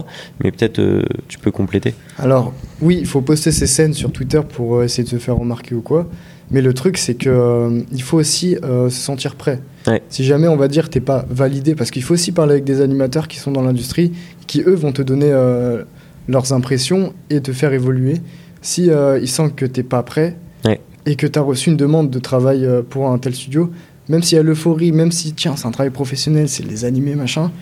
mais 0.43 0.51
peut-être 0.51 0.79
euh, 0.79 1.03
tu 1.29 1.39
peux 1.39 1.51
compléter 1.51 1.95
Alors, 2.19 2.53
oui, 2.81 2.99
il 3.01 3.07
faut 3.07 3.21
poster 3.21 3.53
ses 3.53 3.67
scènes 3.67 3.93
sur 3.95 4.11
Twitter 4.13 4.41
pour 4.49 4.83
essayer 4.83 5.05
de 5.05 5.09
se 5.09 5.17
faire 5.19 5.37
remarquer 5.37 5.75
ou 5.75 5.81
quoi. 5.83 6.09
Mais 6.51 6.63
le 6.63 6.73
truc, 6.75 6.97
c'est 6.97 7.15
que 7.15 7.29
euh, 7.29 7.81
il 7.93 8.03
faut 8.03 8.19
aussi 8.19 8.57
euh, 8.63 8.89
se 8.89 9.01
sentir 9.01 9.35
prêt. 9.35 9.61
Ouais. 9.87 10.03
Si 10.09 10.25
jamais 10.25 10.49
on 10.49 10.57
va 10.57 10.69
dire 10.69 10.89
t'es 10.91 11.01
pas 11.01 11.25
validé, 11.29 11.75
parce 11.75 11.91
qu'il 11.91 12.03
faut 12.03 12.15
aussi 12.15 12.33
parler 12.33 12.53
avec 12.53 12.65
des 12.65 12.81
animateurs 12.81 13.29
qui 13.29 13.39
sont 13.39 13.51
dans 13.53 13.63
l'industrie, 13.63 14.13
qui 14.47 14.63
eux 14.63 14.75
vont 14.75 14.93
te 14.93 15.03
donner 15.03 15.31
euh, 15.31 15.83
leurs 16.29 16.53
impressions 16.53 17.13
et 17.31 17.41
te 17.41 17.53
faire 17.53 17.73
évoluer. 17.73 18.21
Si 18.63 18.91
euh, 18.91 19.19
ils 19.21 19.29
sentent 19.29 19.55
que 19.57 19.67
t'es 19.67 19.83
pas 19.83 20.03
prêt 20.03 20.37
Ouais. 20.65 20.81
et 21.05 21.15
que 21.15 21.27
tu 21.29 21.39
as 21.39 21.43
reçu 21.43 21.71
une 21.71 21.77
demande 21.77 22.11
de 22.11 22.19
travail 22.19 22.67
pour 22.91 23.09
un 23.09 23.19
tel 23.19 23.35
studio, 23.35 23.71
même 24.09 24.23
s'il 24.23 24.37
y 24.37 24.39
a 24.41 24.43
l'euphorie, 24.43 24.91
même 24.91 25.13
si 25.13 25.33
tiens 25.33 25.55
c'est 25.57 25.67
un 25.67 25.71
travail 25.71 25.91
professionnel, 25.93 26.49
c'est 26.49 26.65
les 26.65 26.85
animés 26.85 27.15
machin, 27.15 27.53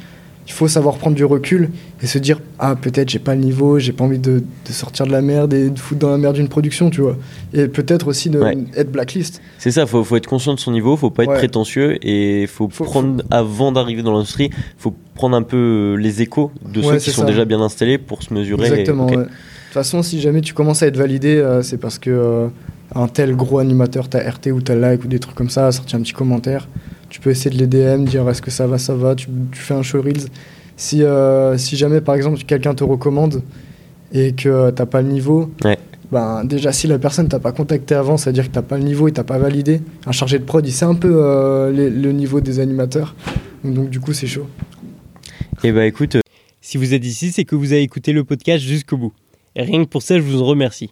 il 0.46 0.52
faut 0.52 0.68
savoir 0.68 0.96
prendre 0.96 1.16
du 1.16 1.24
recul 1.24 1.70
et 2.02 2.06
se 2.06 2.18
dire 2.18 2.40
ah 2.58 2.76
peut-être 2.76 3.08
j'ai 3.08 3.18
pas 3.18 3.34
le 3.34 3.40
niveau, 3.40 3.78
j'ai 3.78 3.92
pas 3.92 4.04
envie 4.04 4.18
de, 4.18 4.40
de, 4.40 4.72
sortir 4.72 5.06
de 5.06 5.12
la 5.12 5.22
merde 5.22 5.54
et 5.54 5.70
de 5.70 5.78
foutre 5.78 6.00
dans 6.00 6.10
la 6.10 6.18
merde 6.18 6.36
d'une 6.36 6.48
production, 6.48 6.90
tu 6.90 7.00
vois. 7.00 7.16
Et 7.54 7.66
peut-être 7.66 8.08
aussi 8.08 8.28
de 8.28 8.38
Ouais. 8.38 8.56
être 8.76 8.92
blacklist. 8.92 9.40
C'est 9.58 9.70
ça, 9.70 9.86
faut, 9.86 10.04
faut 10.04 10.16
être 10.16 10.26
conscient 10.26 10.52
de 10.54 10.60
son 10.60 10.70
niveau, 10.72 10.96
faut 10.96 11.10
pas 11.10 11.24
être 11.24 11.34
prétentieux 11.34 11.96
et 12.06 12.46
faut, 12.46 12.68
Faut- 12.70 12.84
prendre, 12.84 13.22
avant 13.30 13.72
d'arriver 13.72 14.02
dans 14.02 14.12
l'industrie, 14.12 14.50
faut 14.76 14.94
prendre 15.14 15.36
un 15.36 15.42
peu 15.42 15.56
euh, 15.56 15.94
les 15.96 16.20
échos 16.20 16.50
de 16.70 16.80
Ouais, 16.80 16.98
ceux 16.98 17.04
qui 17.04 17.10
sont 17.10 17.24
déjà 17.24 17.44
bien 17.46 17.60
installés 17.60 17.96
pour 17.98 18.22
se 18.22 18.34
mesurer. 18.34 18.66
Exactement. 18.66 19.06
Ouais. 19.06 19.16
De 19.16 19.22
toute 19.22 19.32
façon, 19.72 20.02
si 20.02 20.20
jamais 20.20 20.40
tu 20.42 20.52
commences 20.54 20.82
à 20.82 20.86
être 20.88 20.96
validé, 20.98 21.36
euh, 21.36 21.62
c'est 21.62 21.78
parce 21.78 21.98
que 21.98 22.10
euh, 22.10 22.46
un 22.94 23.08
tel 23.08 23.34
gros 23.34 23.58
animateur, 23.58 24.08
t'as 24.08 24.20
RT 24.30 24.48
ou 24.52 24.60
t'as 24.60 24.74
like 24.76 25.04
ou 25.04 25.08
des 25.08 25.18
trucs 25.18 25.34
comme 25.34 25.50
ça, 25.50 25.66
a 25.68 25.72
sorti 25.72 25.96
un 25.96 26.00
petit 26.00 26.12
commentaire. 26.12 26.68
Tu 27.14 27.20
peux 27.20 27.30
essayer 27.30 27.56
de 27.56 27.60
les 27.64 27.68
DM, 27.68 28.06
dire 28.06 28.28
est-ce 28.28 28.42
que 28.42 28.50
ça 28.50 28.66
va, 28.66 28.76
ça 28.76 28.92
va. 28.96 29.14
Tu, 29.14 29.28
tu 29.52 29.60
fais 29.60 29.74
un 29.74 29.84
show 29.84 30.02
reels. 30.02 30.26
Si, 30.76 31.04
euh, 31.04 31.56
si 31.56 31.76
jamais, 31.76 32.00
par 32.00 32.16
exemple, 32.16 32.42
quelqu'un 32.42 32.74
te 32.74 32.82
recommande 32.82 33.40
et 34.12 34.32
que 34.32 34.48
euh, 34.48 34.70
t'as 34.72 34.84
pas 34.86 35.00
le 35.00 35.06
niveau, 35.10 35.48
Ouais. 35.64 35.78
ben, 36.10 36.44
déjà, 36.44 36.72
si 36.72 36.88
la 36.88 36.98
personne 36.98 37.28
t'a 37.28 37.38
pas 37.38 37.52
contacté 37.52 37.94
avant, 37.94 38.16
ça 38.16 38.30
veut 38.30 38.34
dire 38.34 38.48
que 38.48 38.52
t'as 38.52 38.62
pas 38.62 38.78
le 38.78 38.82
niveau 38.82 39.06
et 39.06 39.12
t'as 39.12 39.22
pas 39.22 39.38
validé. 39.38 39.80
Un 40.06 40.10
chargé 40.10 40.40
de 40.40 40.44
prod, 40.44 40.66
il 40.66 40.72
sait 40.72 40.86
un 40.86 40.96
peu 40.96 41.12
euh, 41.14 41.70
les- 41.70 41.88
le 41.88 42.10
niveau 42.10 42.40
des 42.40 42.58
animateurs. 42.58 43.14
Donc, 43.62 43.90
du 43.90 44.00
coup, 44.00 44.12
c'est 44.12 44.26
chaud. 44.26 44.48
Et 45.62 45.70
bah 45.70 45.86
écoute, 45.86 46.16
euh, 46.16 46.20
Si 46.60 46.78
vous 46.78 46.94
êtes 46.94 47.04
ici, 47.06 47.30
c'est 47.30 47.44
que 47.44 47.54
vous 47.54 47.72
avez 47.72 47.82
écouté 47.82 48.12
le 48.12 48.24
podcast 48.24 48.64
jusqu'au 48.64 48.96
bout. 48.96 49.12
Et 49.54 49.62
rien 49.62 49.84
que 49.84 49.88
pour 49.88 50.02
ça, 50.02 50.16
je 50.16 50.22
vous 50.22 50.42
en 50.42 50.46
remercie. 50.46 50.90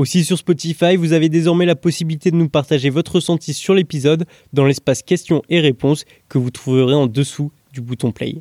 Aussi 0.00 0.24
sur 0.24 0.38
Spotify, 0.38 0.96
vous 0.96 1.12
avez 1.12 1.28
désormais 1.28 1.66
la 1.66 1.76
possibilité 1.76 2.30
de 2.30 2.36
nous 2.36 2.48
partager 2.48 2.88
votre 2.88 3.16
ressenti 3.16 3.52
sur 3.52 3.74
l'épisode 3.74 4.24
dans 4.54 4.64
l'espace 4.64 5.02
questions 5.02 5.42
et 5.50 5.60
réponses 5.60 6.06
que 6.30 6.38
vous 6.38 6.50
trouverez 6.50 6.94
en 6.94 7.06
dessous 7.06 7.52
du 7.74 7.82
bouton 7.82 8.10
play. 8.10 8.36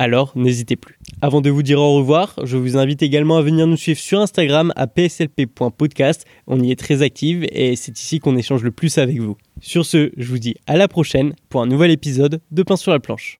Alors, 0.00 0.32
n'hésitez 0.34 0.74
plus. 0.74 0.98
Avant 1.22 1.40
de 1.40 1.50
vous 1.50 1.62
dire 1.62 1.78
au 1.78 1.94
revoir, 1.94 2.34
je 2.42 2.56
vous 2.56 2.76
invite 2.76 3.00
également 3.00 3.36
à 3.36 3.42
venir 3.42 3.68
nous 3.68 3.76
suivre 3.76 4.00
sur 4.00 4.18
Instagram 4.18 4.72
à 4.74 4.88
pslp.podcast. 4.88 6.26
On 6.48 6.60
y 6.60 6.72
est 6.72 6.80
très 6.80 7.02
active 7.02 7.46
et 7.52 7.76
c'est 7.76 7.96
ici 7.96 8.18
qu'on 8.18 8.36
échange 8.36 8.64
le 8.64 8.72
plus 8.72 8.98
avec 8.98 9.20
vous. 9.20 9.36
Sur 9.60 9.86
ce, 9.86 10.10
je 10.16 10.26
vous 10.26 10.40
dis 10.40 10.56
à 10.66 10.76
la 10.76 10.88
prochaine 10.88 11.34
pour 11.48 11.62
un 11.62 11.66
nouvel 11.66 11.92
épisode 11.92 12.40
de 12.50 12.62
Pain 12.64 12.74
sur 12.74 12.90
la 12.90 12.98
planche. 12.98 13.32